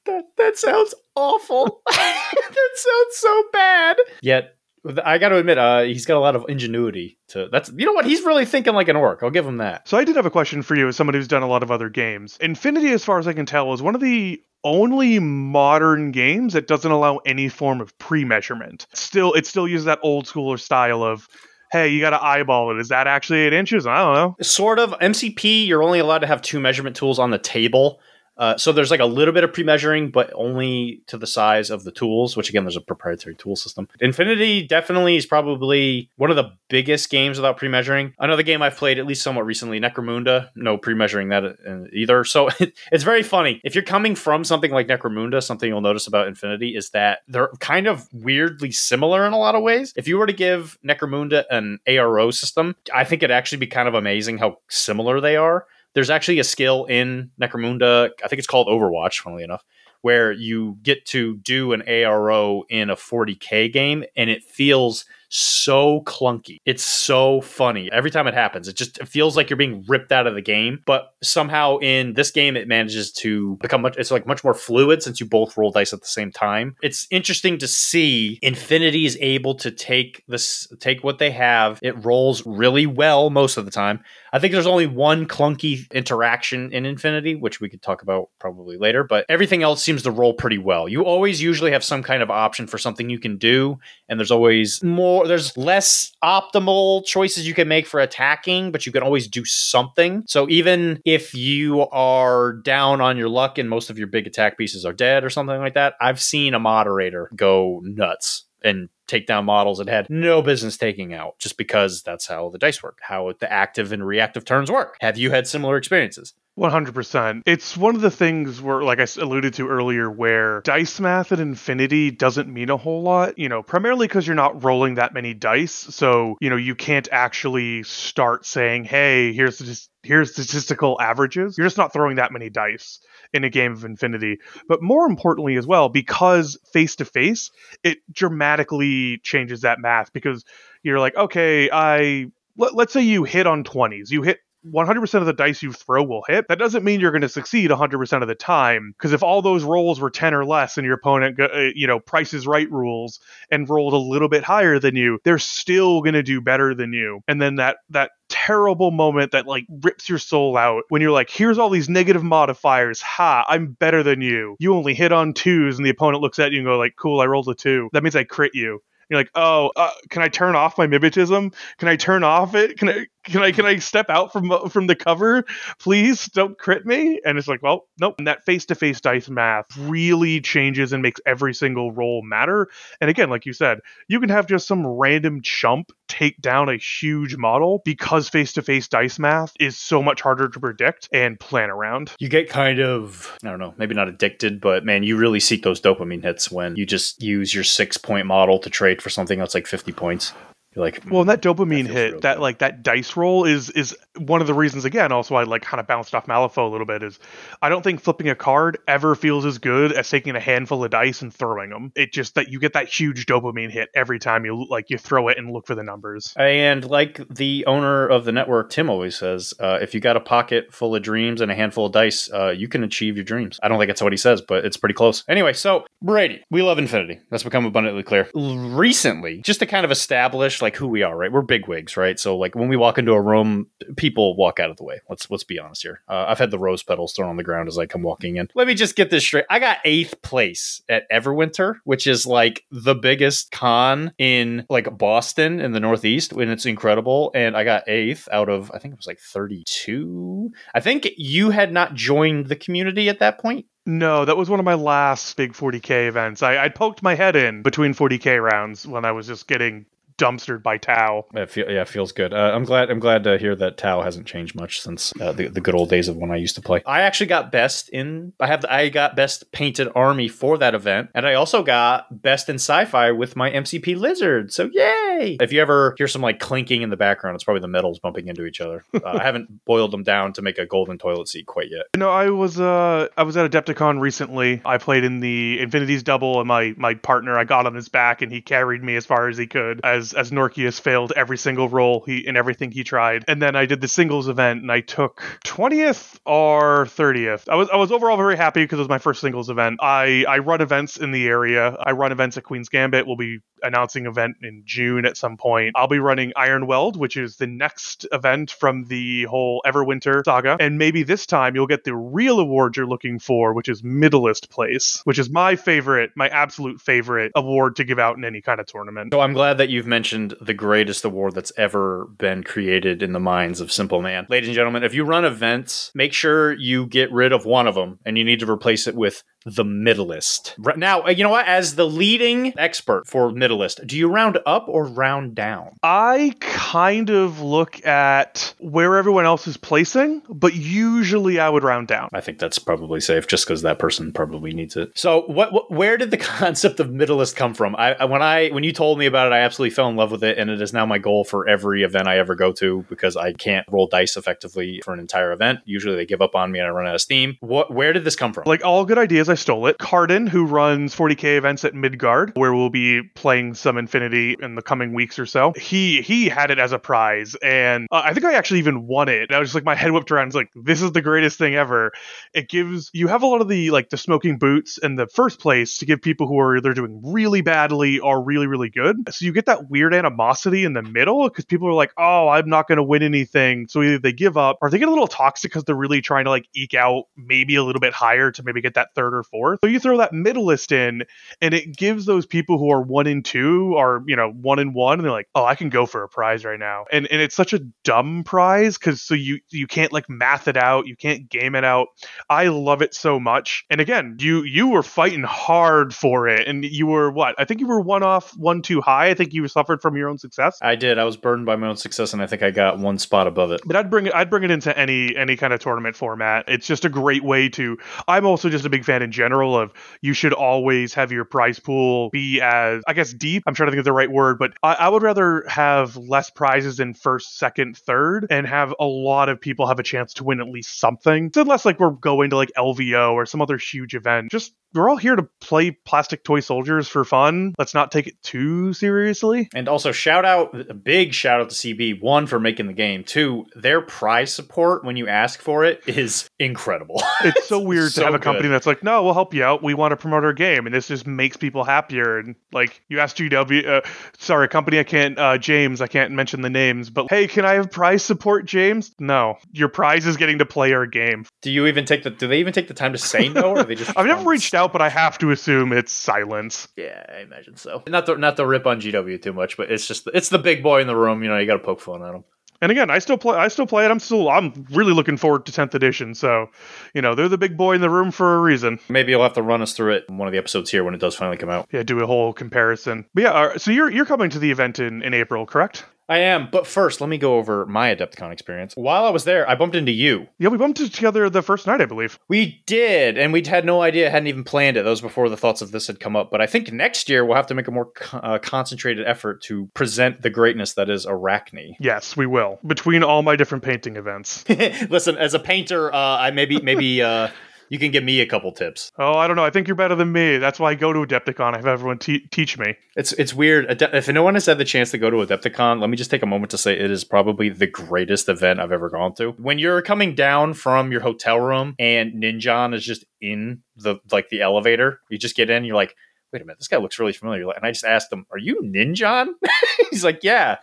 [0.06, 1.82] that that sounds awful.
[1.90, 3.98] that sounds so bad.
[4.22, 4.58] Yet
[5.04, 7.18] I got to admit, uh, he's got a lot of ingenuity.
[7.30, 9.22] To that's you know what he's really thinking like an orc.
[9.24, 9.88] I'll give him that.
[9.88, 11.72] So I did have a question for you, as somebody who's done a lot of
[11.72, 12.38] other games.
[12.40, 16.68] Infinity, as far as I can tell, is one of the only modern games that
[16.68, 18.88] doesn't allow any form of pre-measurement.
[18.94, 21.28] Still, it still uses that old schooler style of
[21.72, 22.80] hey, you got to eyeball it.
[22.80, 23.86] Is that actually eight inches?
[23.86, 24.36] I don't know.
[24.42, 24.92] Sort of.
[24.92, 28.00] MCP, you're only allowed to have two measurement tools on the table.
[28.38, 31.84] Uh, so there's like a little bit of pre-measuring, but only to the size of
[31.84, 32.38] the tools.
[32.38, 33.88] Which again, there's a proprietary tool system.
[34.00, 38.14] Infinity definitely is probably one of the biggest games without pre-measuring.
[38.20, 42.24] Another game I've played at least somewhat recently, Necromunda, no pre-measuring that uh, either.
[42.24, 42.50] So
[42.92, 43.62] it's very funny.
[43.64, 47.50] If you're coming from something like Necromunda, something you'll notice about Infinity is that they're
[47.60, 49.94] kind of weirdly similar in a lot of ways.
[49.96, 53.88] If you were to give Necromunda an ARO system, I think it'd actually be kind
[53.88, 58.48] of amazing how similar they are there's actually a skill in Necromunda, I think it's
[58.48, 59.64] called Overwatch, funnily enough,
[60.02, 66.02] where you get to do an ARO in a 40k game and it feels so
[66.02, 66.58] clunky.
[66.66, 67.90] It's so funny.
[67.92, 70.42] Every time it happens, it just it feels like you're being ripped out of the
[70.42, 70.82] game.
[70.86, 75.04] But somehow in this game, it manages to become much, it's like much more fluid
[75.04, 76.76] since you both roll dice at the same time.
[76.82, 81.80] It's interesting to see Infinity is able to take this, take what they have.
[81.82, 84.04] It rolls really well most of the time.
[84.34, 88.78] I think there's only one clunky interaction in Infinity, which we could talk about probably
[88.78, 90.88] later, but everything else seems to roll pretty well.
[90.90, 94.32] You always usually have some kind of option for something you can do, and there's
[94.32, 99.04] always more more there's less optimal choices you can make for attacking, but you can
[99.04, 100.24] always do something.
[100.28, 104.58] So even if you are down on your luck and most of your big attack
[104.58, 109.26] pieces are dead or something like that, I've seen a moderator go nuts and take
[109.26, 113.00] down models it had no business taking out just because that's how the dice work,
[113.02, 114.98] how the active and reactive turns work.
[115.00, 116.34] Have you had similar experiences?
[116.58, 117.44] 100%.
[117.46, 121.40] It's one of the things where, like I alluded to earlier, where dice math at
[121.40, 125.34] infinity doesn't mean a whole lot, you know, primarily because you're not rolling that many
[125.36, 125.74] dice.
[125.74, 131.58] So, you know, you can't actually start saying, hey, here's the here's statistical averages.
[131.58, 133.00] You're just not throwing that many dice
[133.34, 134.40] in a game of infinity.
[134.68, 137.52] But more importantly, as well, because face to face,
[137.84, 140.44] it dramatically changes that math because
[140.82, 144.10] you're like, okay, I let, us say you hit on 20s.
[144.10, 144.40] You hit
[144.72, 146.48] 100% of the dice you throw will hit.
[146.48, 149.64] That doesn't mean you're going to succeed 100% of the time because if all those
[149.64, 153.20] rolls were 10 or less and your opponent, uh, you know, prices right rules
[153.52, 156.94] and rolled a little bit higher than you, they're still going to do better than
[156.94, 157.22] you.
[157.28, 161.30] And then that that terrible moment that like rips your soul out when you're like,
[161.30, 163.02] here's all these negative modifiers.
[163.02, 164.56] Ha, I'm better than you.
[164.60, 167.22] You only hit on twos and the opponent looks at you and go like, cool,
[167.22, 167.90] I rolled a two.
[167.94, 168.82] That means I crit you.
[169.10, 171.54] You're like, oh, uh, can I turn off my mimetism?
[171.78, 172.78] Can I turn off it?
[172.78, 175.46] Can I can I can I step out from from the cover,
[175.80, 176.26] please?
[176.28, 177.20] Don't crit me.
[177.26, 178.16] And it's like, well, nope.
[178.18, 182.70] And that face to face dice math really changes and makes every single roll matter.
[183.02, 186.78] And again, like you said, you can have just some random chump take down a
[186.78, 191.40] huge model because face to face dice math is so much harder to predict and
[191.40, 192.12] plan around.
[192.20, 195.64] You get kind of I don't know, maybe not addicted, but man, you really seek
[195.64, 199.38] those dopamine hits when you just use your six point model to trade for something
[199.40, 200.34] that's like fifty points.
[200.76, 202.42] You're like, well, that dopamine that hit, that good.
[202.42, 205.12] like that dice roll is is one of the reasons again.
[205.12, 207.02] Also, I like kind of bounced off Malifaux a little bit.
[207.02, 207.20] Is
[207.62, 210.92] I don't think flipping a card ever feels as good as taking a handful of
[210.92, 211.92] dice and throwing them.
[211.96, 215.30] It just that you get that huge dopamine hit every time you like you throw
[215.30, 216.34] it and look for the numbers.
[216.38, 220.22] And like the owner of the network, Tim always says, uh, if you got a
[220.22, 223.60] pocket full of dreams and a handful of dice, uh, you can achieve your dreams.
[223.64, 225.24] I don't think that's what he says, but it's pretty close.
[225.28, 227.20] Anyway, so Brady, we love Infinity.
[227.32, 228.30] That's become abundantly clear.
[228.36, 231.32] Recently, just to kind of establish like who we are, right?
[231.32, 232.20] We're big wigs, right?
[232.20, 235.00] So like when we walk into a room, people walk out of the way.
[235.10, 236.02] Let's let's be honest here.
[236.08, 238.50] Uh, I've had the rose petals thrown on the ground as I come walking in.
[238.56, 239.46] Let me just get this straight.
[239.50, 245.60] I got eighth place at Everwinter, which is like the biggest con in like Boston
[245.60, 247.32] in the Northeast, and it's incredible.
[247.34, 250.52] And I got eighth out of I think it was like thirty-two.
[250.74, 253.66] I think you had not joined the community at that point.
[253.88, 256.44] No, that was one of my last big 40k events.
[256.44, 259.86] I, I poked my head in between 40k rounds when I was just getting
[260.18, 261.26] dumpstered by Tau.
[261.34, 262.34] It feel, yeah, it feels good.
[262.34, 262.90] Uh, I'm glad.
[262.90, 265.90] I'm glad to hear that Tau hasn't changed much since uh, the, the good old
[265.90, 266.82] days of when I used to play.
[266.86, 268.34] I actually got best in.
[268.40, 268.66] I have.
[268.66, 273.12] I got best painted army for that event, and I also got best in sci-fi
[273.12, 274.52] with my MCP lizard.
[274.52, 275.38] So yay!
[275.40, 278.28] If you ever hear some like clinking in the background, it's probably the metals bumping
[278.28, 278.84] into each other.
[278.94, 281.86] Uh, I haven't boiled them down to make a golden toilet seat quite yet.
[281.96, 282.60] No, I was.
[282.60, 284.62] Uh, I was at Adepticon recently.
[284.66, 287.38] I played in the Infinities double, and my my partner.
[287.38, 290.07] I got on his back, and he carried me as far as he could as
[290.14, 293.26] as Norkius failed every single role he in everything he tried.
[293.28, 297.50] And then I did the singles event and I took 20th or 30th.
[297.50, 299.80] I was I was overall very happy because it was my first singles event.
[299.82, 301.76] I I run events in the area.
[301.80, 303.08] I run events at Queen's Gambit.
[303.08, 305.74] We'll be announcing event in June at some point.
[305.76, 310.58] I'll be running Iron Weld, which is the next event from the whole Everwinter saga.
[310.60, 314.50] And maybe this time you'll get the real award you're looking for, which is middleist
[314.50, 318.60] place, which is my favorite, my absolute favorite award to give out in any kind
[318.60, 319.14] of tournament.
[319.14, 323.14] So I'm glad that you've mentioned mentioned the greatest award that's ever been created in
[323.14, 324.28] the minds of simple man.
[324.30, 327.74] Ladies and gentlemen, if you run events, make sure you get rid of one of
[327.74, 330.56] them and you need to replace it with the middleist.
[330.76, 331.48] Now, uh, you know what?
[331.48, 335.78] As the leading expert for middleist, do you round up or round down?
[335.82, 341.88] I kind of look at where everyone else is placing, but usually I would round
[341.88, 342.10] down.
[342.12, 344.92] I think that's probably safe, just because that person probably needs it.
[344.96, 345.72] So, what, what?
[345.72, 347.76] Where did the concept of middleist come from?
[347.78, 350.12] I, I when I when you told me about it, I absolutely fell in love
[350.12, 352.86] with it, and it is now my goal for every event I ever go to
[352.90, 355.60] because I can't roll dice effectively for an entire event.
[355.64, 357.38] Usually, they give up on me and I run out of steam.
[357.40, 357.74] What?
[357.74, 358.44] Where did this come from?
[358.46, 359.78] Like all good ideas, I stole it.
[359.78, 364.62] Cardin, who runs 40k events at Midgard, where we'll be playing some Infinity in the
[364.62, 368.26] coming weeks or so, he he had it as a prize, and uh, I think
[368.26, 369.32] I actually even won it.
[369.32, 370.28] I was just like my head whipped around.
[370.28, 371.92] It's like this is the greatest thing ever.
[372.34, 375.40] It gives you have a lot of the like the smoking boots in the first
[375.40, 378.96] place to give people who are either doing really badly or really really good.
[379.12, 382.50] So you get that weird animosity in the middle because people are like, oh, I'm
[382.50, 383.68] not going to win anything.
[383.68, 386.26] So either they give up or they get a little toxic because they're really trying
[386.26, 389.24] to like eke out maybe a little bit higher to maybe get that third or
[389.24, 389.60] fourth.
[389.64, 391.04] So you throw that middle list in,
[391.42, 394.74] and it gives those people who are one and two or you know one and
[394.74, 397.22] one, and they're like, oh, I can go for a prize right now, and and
[397.22, 400.96] it's such a dumb prize because so you you can't like math it out, you
[400.96, 401.88] can't game it out.
[402.30, 406.64] I love it so much, and again, you you were fighting hard for it, and
[406.64, 407.36] you were what?
[407.38, 409.10] I think you were one off, one too high.
[409.10, 410.58] I think you suffered from your own success.
[410.62, 411.00] I did.
[411.00, 413.52] I was burdened by my own success, and I think I got one spot above
[413.52, 413.62] it.
[413.66, 414.16] But I'd bring it.
[414.16, 416.46] I'd bring it into any any kind of tournament format.
[416.48, 417.78] It's just a great way to.
[418.08, 421.60] I'm also just a big fan in general of you should always have your prize
[421.60, 423.44] pool be as I guess deep.
[423.48, 426.30] I'm trying to think of the right word, but I, I would rather have less
[426.30, 430.24] prizes in first, second, third, and have a lot of people have a chance to
[430.26, 431.32] win at least something.
[431.34, 434.90] So unless like we're going to like LVO or some other huge event, just we're
[434.90, 437.54] all here to play plastic toy soldiers for fun.
[437.58, 439.48] Let's not take it too seriously.
[439.56, 443.04] And also, shout out a big shout out to CB one for making the game.
[443.04, 447.02] Two, their prize support when you ask for it is incredible.
[447.24, 448.56] It's so weird So to have a company good.
[448.56, 449.64] that's like, no, we'll help you out.
[449.64, 452.20] We want to promote our game, and this just makes people happier.
[452.20, 453.82] And like, you ask GW, uh,
[454.18, 457.54] sorry, company I can't, uh, James, I can't mention the names, but hey, can I
[457.54, 458.94] have prize support, James?
[459.00, 461.26] No, your prize is getting to play our game.
[461.42, 462.10] do you even take the?
[462.10, 463.92] Do they even take the time to say no, or are they just?
[463.98, 466.68] I've never reached out, but I have to assume it's silence.
[466.76, 467.84] Yeah, I imagine so.
[467.88, 470.64] Not to not to rip on GW too much, but it's just it's the big
[470.64, 471.24] boy in the room.
[471.24, 472.24] You know, you got to poke fun at him.
[472.62, 473.38] And again, I still play.
[473.38, 473.92] I still play it.
[473.92, 474.30] I'm still.
[474.30, 476.16] I'm really looking forward to 10th edition.
[476.16, 476.50] So,
[476.94, 478.80] you know, they're the big boy in the room for a reason.
[478.90, 480.94] Maybe you'll have to run us through it in one of the episodes here when
[480.94, 481.68] it does finally come out.
[481.72, 483.06] Yeah, do a whole comparison.
[483.14, 485.86] But yeah, uh, so you're you're coming to the event in in April, correct?
[486.10, 488.74] I am, but first, let me go over my Adepticon experience.
[488.76, 490.28] While I was there, I bumped into you.
[490.40, 492.18] Yeah, we bumped together the first night, I believe.
[492.28, 494.84] We did, and we had no idea, hadn't even planned it.
[494.84, 496.32] That was before the thoughts of this had come up.
[496.32, 499.68] But I think next year we'll have to make a more uh, concentrated effort to
[499.74, 501.76] present the greatness that is Arachne.
[501.80, 502.60] Yes, we will.
[502.66, 504.46] Between all my different painting events.
[504.90, 507.30] Listen, as a painter, uh, I maybe maybe uh,
[507.70, 508.92] you can give me a couple tips.
[508.98, 509.44] Oh, I don't know.
[509.44, 510.38] I think you're better than me.
[510.38, 511.54] That's why I go to Adepticon.
[511.54, 512.76] I have everyone te- teach me.
[512.96, 513.70] It's it's weird.
[513.70, 516.10] Ade- If no one has had the chance to go to Adepticon, let me just
[516.12, 519.32] take a moment to say it is probably the greatest event I've ever gone to.
[519.32, 524.30] When you're coming down from your hotel room and Ninjon is just in the like
[524.30, 525.96] the elevator, you just get in, you're like,
[526.34, 527.50] wait a minute, this guy looks really familiar.
[527.52, 529.28] And I just asked him, "Are you Ninjon?"
[529.92, 530.58] he's like, "Yeah."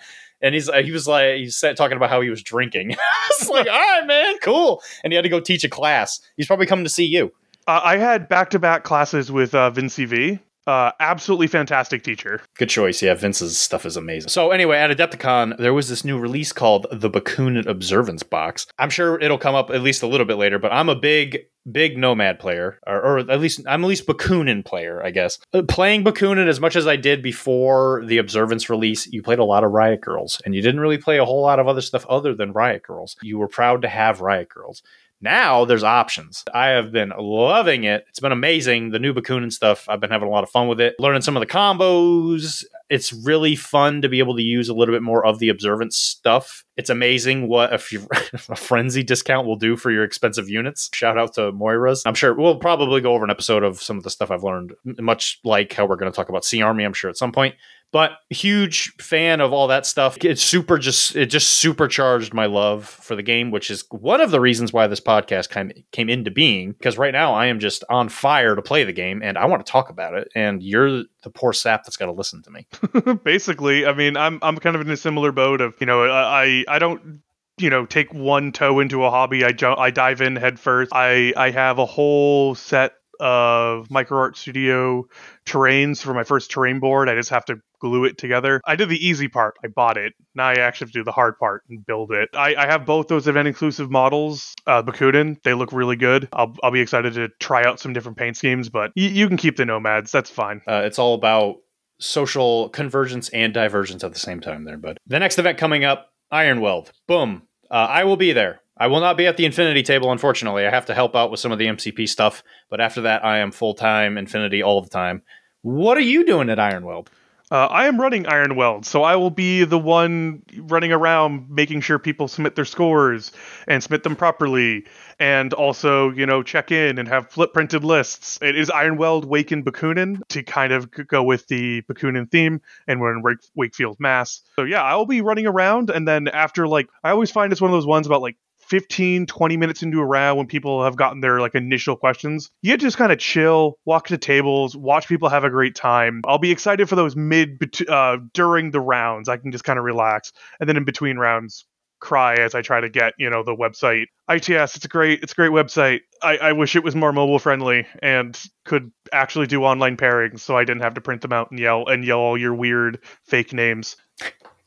[0.45, 2.93] And he's he was like he's talking about how he was drinking.
[2.99, 6.21] I was like, "All right, man, cool." And he had to go teach a class.
[6.37, 7.33] He's probably coming to see you.
[7.67, 10.39] Uh, I had back to back classes with uh, Vince V.
[10.67, 12.41] Uh, absolutely fantastic teacher.
[12.57, 13.03] Good choice.
[13.03, 14.31] Yeah, Vince's stuff is amazing.
[14.31, 18.67] So anyway, at Adepticon, there was this new release called the Bakunin Observance Box.
[18.79, 21.41] I'm sure it'll come up at least a little bit later, but I'm a big,
[21.71, 25.39] big Nomad player, or, or at least I'm at least Bakunin player, I guess.
[25.53, 29.45] Uh, playing Bakunin as much as I did before the Observance release, you played a
[29.45, 32.07] lot of Riot Grrls, and you didn't really play a whole lot of other stuff
[32.07, 33.17] other than Riot Grrls.
[33.23, 34.83] You were proud to have Riot Grrls.
[35.21, 36.45] Now there's options.
[36.53, 38.05] I have been loving it.
[38.11, 38.91] It's been amazing.
[38.91, 40.97] The new Bakunin stuff, I've been having a lot of fun with it.
[40.99, 42.63] Learning some of the combos.
[42.91, 45.97] It's really fun to be able to use a little bit more of the observance
[45.97, 46.65] stuff.
[46.77, 47.73] It's amazing what
[48.49, 50.91] a frenzy discount will do for your expensive units.
[50.93, 52.03] Shout out to Moiras.
[52.07, 54.75] I'm sure we'll probably go over an episode of some of the stuff I've learned,
[54.85, 57.55] much like how we're going to talk about Sea Army, I'm sure, at some point
[57.95, 62.85] but huge fan of all that stuff it's super just it just supercharged my love
[62.85, 66.31] for the game which is one of the reasons why this podcast came, came into
[66.31, 69.47] being because right now i am just on fire to play the game and i
[69.47, 72.51] want to talk about it and you're the poor sap that's got to listen to
[72.51, 72.67] me
[73.25, 76.65] Basically, I mean, I'm I'm kind of in a similar boat of you know I
[76.69, 77.23] I don't
[77.59, 79.45] you know take one toe into a hobby.
[79.45, 80.93] I jump I dive in head first.
[80.95, 85.05] I I have a whole set of MicroArt Studio
[85.47, 87.09] terrains for my first terrain board.
[87.09, 88.61] I just have to glue it together.
[88.65, 89.57] I did the easy part.
[89.63, 90.15] I bought it.
[90.35, 92.31] Now I actually have to do the hard part and build it.
[92.35, 95.43] I, I have both those event inclusive models, uh, Bakunin.
[95.43, 96.29] They look really good.
[96.33, 99.37] I'll, I'll be excited to try out some different paint schemes, but y- you can
[99.37, 100.13] keep the nomads.
[100.13, 100.63] That's fine.
[100.67, 101.57] Uh, it's all about
[102.01, 104.99] social convergence and divergence at the same time there, bud.
[105.07, 106.91] The next event coming up, Ironweld.
[107.07, 107.43] Boom.
[107.71, 108.61] Uh, I will be there.
[108.77, 110.67] I will not be at the Infinity table, unfortunately.
[110.67, 113.39] I have to help out with some of the MCP stuff, but after that, I
[113.39, 115.23] am full time Infinity all the time.
[115.63, 117.09] What are you doing at Ironweld?
[117.51, 121.99] Uh, I am running Ironweld, so I will be the one running around making sure
[121.99, 123.33] people submit their scores
[123.69, 124.87] and submit them properly,
[125.21, 128.39] and also, you know, check in and have flip printed lists.
[128.43, 133.15] It is Ironweld, Waken, Bakunin to kind of go with the Bakunin theme, and we're
[133.15, 134.41] in Wake- Wakefield, Mass.
[134.57, 137.61] So yeah, I will be running around, and then after like, I always find it's
[137.61, 138.37] one of those ones about like
[138.75, 142.77] 15 20 minutes into a round when people have gotten their like initial questions you
[142.77, 146.23] just kind of chill walk to tables watch people have a great time.
[146.27, 147.59] I'll be excited for those mid
[147.89, 149.29] uh, during the rounds.
[149.29, 150.33] I can just kind of relax.
[150.59, 151.67] And then in between rounds
[152.01, 154.07] cry as i try to get you know the website.
[154.29, 156.01] Its it's a great it's a great website.
[156.23, 160.57] I, I wish it was more mobile friendly and could actually do online pairings so
[160.57, 163.53] i didn't have to print them out and yell and yell all your weird fake
[163.53, 163.97] names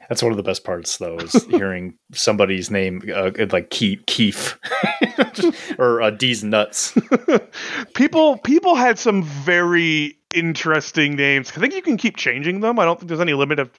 [0.09, 4.57] That's one of the best parts, though, is hearing somebody's name uh, like Keith, Keith
[5.77, 6.97] or uh, D's nuts.
[7.93, 11.51] people people had some very interesting names.
[11.55, 12.79] I think you can keep changing them.
[12.79, 13.71] I don't think there's any limit of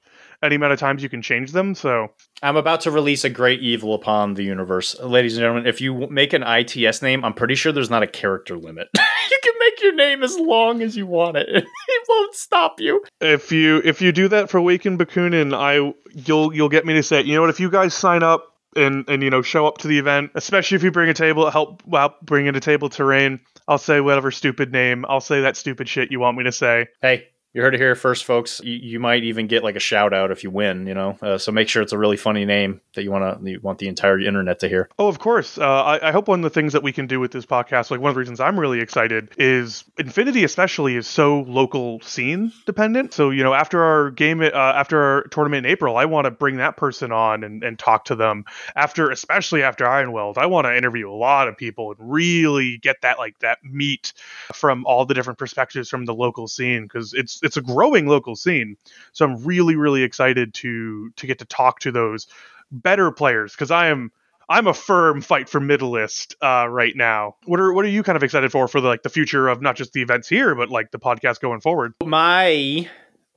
[0.42, 1.74] any amount of times you can change them.
[1.74, 2.12] So
[2.42, 5.66] I'm about to release a great evil upon the universe, ladies and gentlemen.
[5.66, 8.88] If you make an ITS name, I'm pretty sure there's not a character limit.
[8.94, 11.48] you can make your name as long as you want it.
[11.48, 11.64] it
[12.08, 13.04] won't stop you.
[13.20, 17.02] if you if you do that for Waken Bakunin, I you'll you'll get me to
[17.02, 17.50] say, you know what?
[17.50, 20.76] If you guys sign up and and you know show up to the event, especially
[20.76, 23.40] if you bring a table, help help bring in a table terrain.
[23.66, 25.04] I'll say whatever stupid name.
[25.08, 26.88] I'll say that stupid shit you want me to say.
[27.02, 27.28] Hey,
[27.58, 28.60] you heard it here first, folks.
[28.62, 30.86] You, you might even get like a shout out if you win.
[30.86, 33.50] You know, uh, so make sure it's a really funny name that you want to
[33.50, 34.88] you want the entire internet to hear.
[34.96, 35.58] Oh, of course.
[35.58, 37.90] Uh, I, I hope one of the things that we can do with this podcast,
[37.90, 42.52] like one of the reasons I'm really excited, is Infinity, especially, is so local scene
[42.64, 43.12] dependent.
[43.12, 46.30] So you know, after our game, uh, after our tournament in April, I want to
[46.30, 48.44] bring that person on and, and talk to them.
[48.76, 53.00] After, especially after Ironweld, I want to interview a lot of people and really get
[53.02, 54.12] that like that meat
[54.54, 58.36] from all the different perspectives from the local scene because it's it's a growing local
[58.36, 58.76] scene.
[59.12, 62.28] So I'm really really excited to to get to talk to those
[62.70, 64.12] better players because I am
[64.48, 67.36] I'm a firm fight for middle list uh, right now.
[67.44, 69.60] What are what are you kind of excited for for the, like the future of
[69.60, 71.94] not just the events here but like the podcast going forward?
[72.04, 72.88] My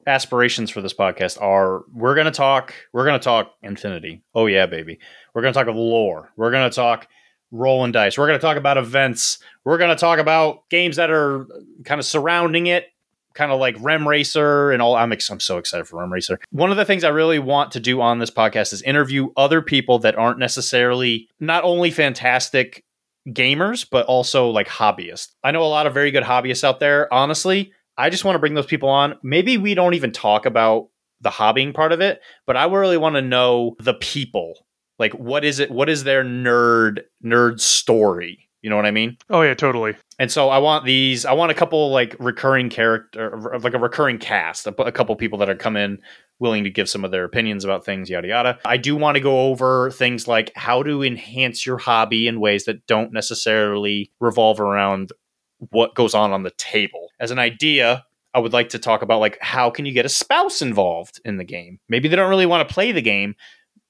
[0.08, 4.48] aspirations for this podcast are we're going to talk we're going to talk infinity oh
[4.48, 4.98] yeah baby
[5.34, 7.08] we're going to talk lore we're going to talk
[7.52, 11.12] rolling dice we're going to talk about events we're going to talk about games that
[11.12, 11.46] are
[11.86, 12.88] kind of surrounding it
[13.34, 16.40] kind of like rem racer and all I'm, ex- I'm so excited for rem racer
[16.52, 19.62] one of the things i really want to do on this podcast is interview other
[19.62, 22.84] people that aren't necessarily not only fantastic
[23.30, 27.12] gamers but also like hobbyists i know a lot of very good hobbyists out there
[27.14, 29.16] honestly I just want to bring those people on.
[29.22, 33.16] Maybe we don't even talk about the hobbying part of it, but I really want
[33.16, 34.66] to know the people.
[34.98, 38.50] Like what is it what is their nerd nerd story?
[38.62, 39.18] You know what I mean?
[39.30, 39.96] Oh yeah, totally.
[40.20, 44.20] And so I want these I want a couple like recurring character like a recurring
[44.20, 46.00] cast, a, a couple people that are come in
[46.40, 48.60] willing to give some of their opinions about things, yada yada.
[48.66, 52.66] I do want to go over things like how to enhance your hobby in ways
[52.66, 55.12] that don't necessarily revolve around
[55.70, 57.10] what goes on on the table.
[57.20, 60.10] As an idea, I would like to talk about like how can you get a
[60.10, 61.80] spouse involved in the game?
[61.90, 63.36] Maybe they don't really want to play the game,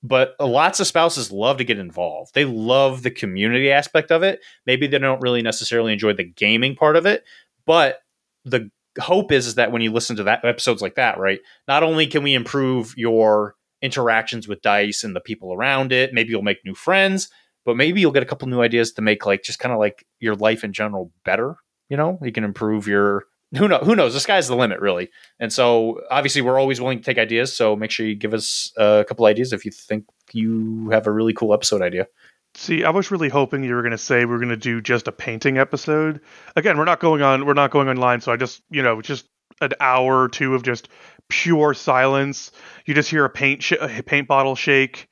[0.03, 2.33] but lots of spouses love to get involved.
[2.33, 4.39] They love the community aspect of it.
[4.65, 7.23] Maybe they don't really necessarily enjoy the gaming part of it,
[7.65, 7.99] but
[8.43, 11.39] the hope is, is that when you listen to that episodes like that, right?
[11.67, 16.29] Not only can we improve your interactions with dice and the people around it, maybe
[16.31, 17.29] you'll make new friends,
[17.65, 20.05] but maybe you'll get a couple new ideas to make like just kind of like
[20.19, 21.57] your life in general better.
[21.89, 23.25] You know, you can improve your
[23.57, 26.97] who knows who knows the sky's the limit really and so obviously we're always willing
[26.97, 30.05] to take ideas so make sure you give us a couple ideas if you think
[30.31, 32.07] you have a really cool episode idea
[32.53, 34.81] See, I was really hoping you were going to say we are going to do
[34.81, 36.19] just a painting episode.
[36.57, 39.25] Again, we're not going on we're not going online, so I just, you know, just
[39.61, 40.89] an hour or two of just
[41.29, 42.51] pure silence.
[42.85, 45.07] You just hear a paint sh- a paint bottle shake,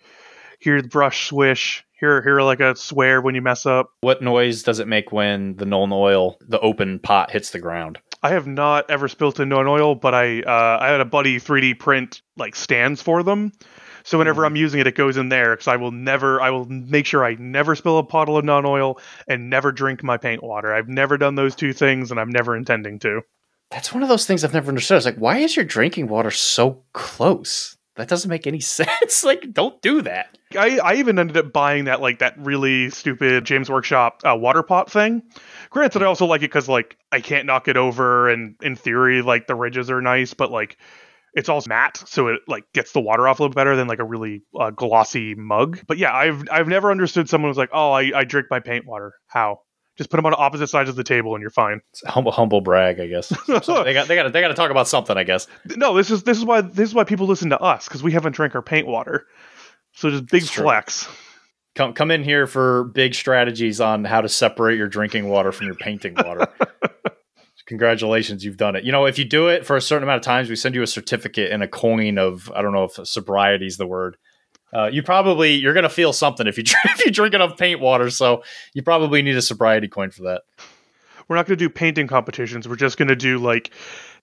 [0.60, 3.92] hear the brush swish, hear hear like a swear when you mess up.
[4.02, 8.00] what noise does it make when the Nuln oil the open pot hits the ground
[8.22, 11.38] I have not ever spilt into an oil, but I uh, I had a buddy
[11.40, 13.52] 3D print like stands for them.
[14.04, 16.66] So whenever I'm using it, it goes in there because I will never, I will
[16.66, 20.42] make sure I never spill a bottle of Nuln oil and never drink my paint
[20.42, 20.74] water.
[20.74, 23.22] I've never done those two things and I'm never intending to.
[23.72, 24.98] That's one of those things I've never understood.
[24.98, 27.78] It's like, why is your drinking water so close?
[27.96, 29.24] That doesn't make any sense.
[29.24, 30.38] like, don't do that.
[30.58, 34.64] I, I even ended up buying that like that really stupid James Workshop uh, water
[34.64, 35.22] pot thing.
[35.70, 39.22] Granted, I also like it because like I can't knock it over, and in theory,
[39.22, 40.78] like the ridges are nice, but like
[41.34, 44.00] it's all matte, so it like gets the water off a little better than like
[44.00, 45.80] a really uh, glossy mug.
[45.88, 48.86] But yeah, I've I've never understood someone who's like, oh, I, I drink my paint
[48.86, 49.14] water.
[49.28, 49.60] How?
[50.00, 51.82] Just put them on opposite sides of the table and you're fine.
[51.92, 53.34] It's a humble, humble brag, I guess.
[53.64, 55.46] So they got, they got, to, they got to talk about something, I guess.
[55.76, 58.14] No, this is this is why this is why people listen to us because we
[58.14, 59.28] haven't drank our paint water.
[59.92, 61.06] So just big flex.
[61.80, 65.68] Come, come in here for big strategies on how to separate your drinking water from
[65.68, 66.46] your painting water.
[67.68, 68.84] Congratulations, you've done it.
[68.84, 70.82] You know, if you do it for a certain amount of times, we send you
[70.82, 74.18] a certificate and a coin of I don't know if sobriety is the word.
[74.74, 77.80] Uh, you probably you're gonna feel something if you drink, if you drink enough paint
[77.80, 78.10] water.
[78.10, 80.42] So you probably need a sobriety coin for that.
[81.30, 82.68] We're not going to do painting competitions.
[82.68, 83.72] We're just going to do like,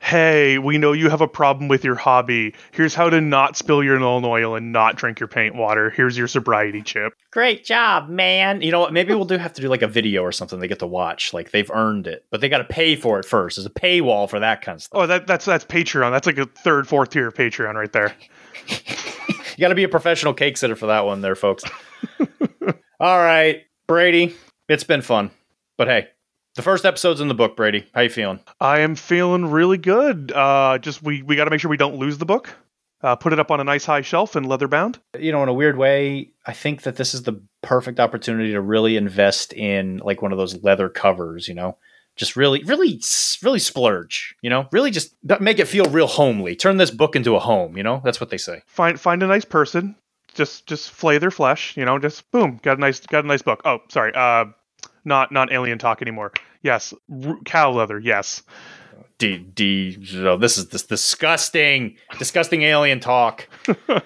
[0.01, 2.53] hey, we know you have a problem with your hobby.
[2.73, 5.91] Here's how to not spill your Nuln oil and not drink your paint water.
[5.91, 7.15] Here's your sobriety chip.
[7.31, 8.61] Great job, man.
[8.61, 8.93] You know what?
[8.93, 11.33] Maybe we'll do have to do like a video or something they get to watch.
[11.33, 13.57] Like they've earned it, but they got to pay for it first.
[13.57, 15.01] There's a paywall for that kind of stuff.
[15.01, 16.11] Oh, that, that's that's Patreon.
[16.11, 18.15] That's like a third, fourth tier of Patreon right there.
[19.57, 21.65] You got to be a professional cake sitter for that one, there, folks.
[23.01, 24.37] All right, Brady.
[24.69, 25.31] It's been fun,
[25.79, 26.09] but hey,
[26.57, 27.57] the first episode's in the book.
[27.57, 28.41] Brady, how you feeling?
[28.61, 30.33] I am feeling really good.
[30.33, 32.53] Uh, just we we got to make sure we don't lose the book.
[33.03, 34.99] Uh, put it up on a nice high shelf and leather bound.
[35.19, 38.61] You know, in a weird way, I think that this is the perfect opportunity to
[38.61, 41.47] really invest in like one of those leather covers.
[41.47, 41.77] You know,
[42.17, 43.01] just really, really,
[43.43, 44.35] really splurge.
[44.41, 46.57] You know, really just make it feel real homely.
[46.57, 47.77] Turn this book into a home.
[47.77, 48.63] You know, that's what they say.
[48.67, 49.95] Find find a nice person.
[50.35, 51.77] Just just flay their flesh.
[51.77, 53.61] You know, just boom, got a nice got a nice book.
[53.67, 54.13] Oh, sorry.
[54.15, 54.47] Uh,
[55.07, 56.33] not not alien talk anymore.
[56.63, 56.93] Yes,
[57.25, 57.99] r- cow leather.
[57.99, 58.43] Yes.
[59.19, 59.97] D D.
[60.19, 63.49] Oh, this is this disgusting, disgusting alien talk.
[63.89, 64.03] All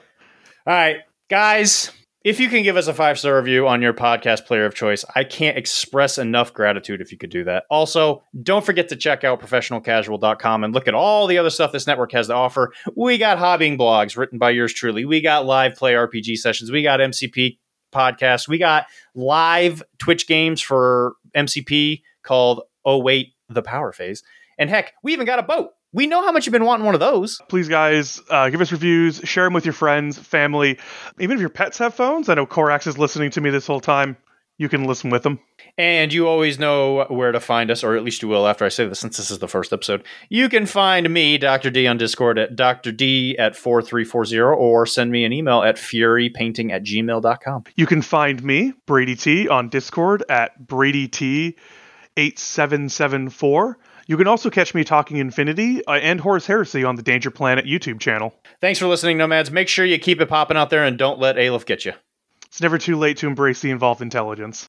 [0.67, 0.99] right,
[1.29, 1.91] guys.
[2.23, 5.07] If you can give us a five star review on your podcast player of choice,
[5.15, 7.65] I can't express enough gratitude if you could do that.
[7.71, 11.87] Also, don't forget to check out professionalcasual.com and look at all the other stuff this
[11.87, 12.75] network has to offer.
[12.95, 15.07] We got hobbying blogs written by yours truly.
[15.07, 16.71] We got live play RPG sessions.
[16.71, 17.57] We got MCP
[17.91, 18.49] podcasts.
[18.49, 24.23] We got live Twitch games for MCP called Oh Wait, the Power Phase.
[24.59, 25.73] And heck, we even got a boat.
[25.93, 27.41] We know how much you've been wanting one of those.
[27.49, 30.79] Please, guys, uh, give us reviews, share them with your friends, family,
[31.19, 32.29] even if your pets have phones.
[32.29, 34.17] I know Corax is listening to me this whole time.
[34.61, 35.41] You can listen with them.
[35.79, 38.69] And you always know where to find us, or at least you will after I
[38.69, 40.05] say this, since this is the first episode.
[40.29, 41.71] You can find me, Dr.
[41.71, 42.93] D, on Discord at Dr.
[42.93, 47.65] D at 4340, or send me an email at furypainting at gmail.com.
[47.75, 51.57] You can find me, Brady T, on Discord at Brady T.
[52.19, 53.79] 8774.
[54.09, 57.65] You can also catch me talking Infinity uh, and Horus Heresy on the Danger Planet
[57.65, 58.35] YouTube channel.
[58.61, 59.51] Thanks for listening, Nomads.
[59.51, 61.95] Make sure you keep it popping out there and don't let Aleph get you.
[62.51, 64.69] It's never too late to embrace the evolved intelligence.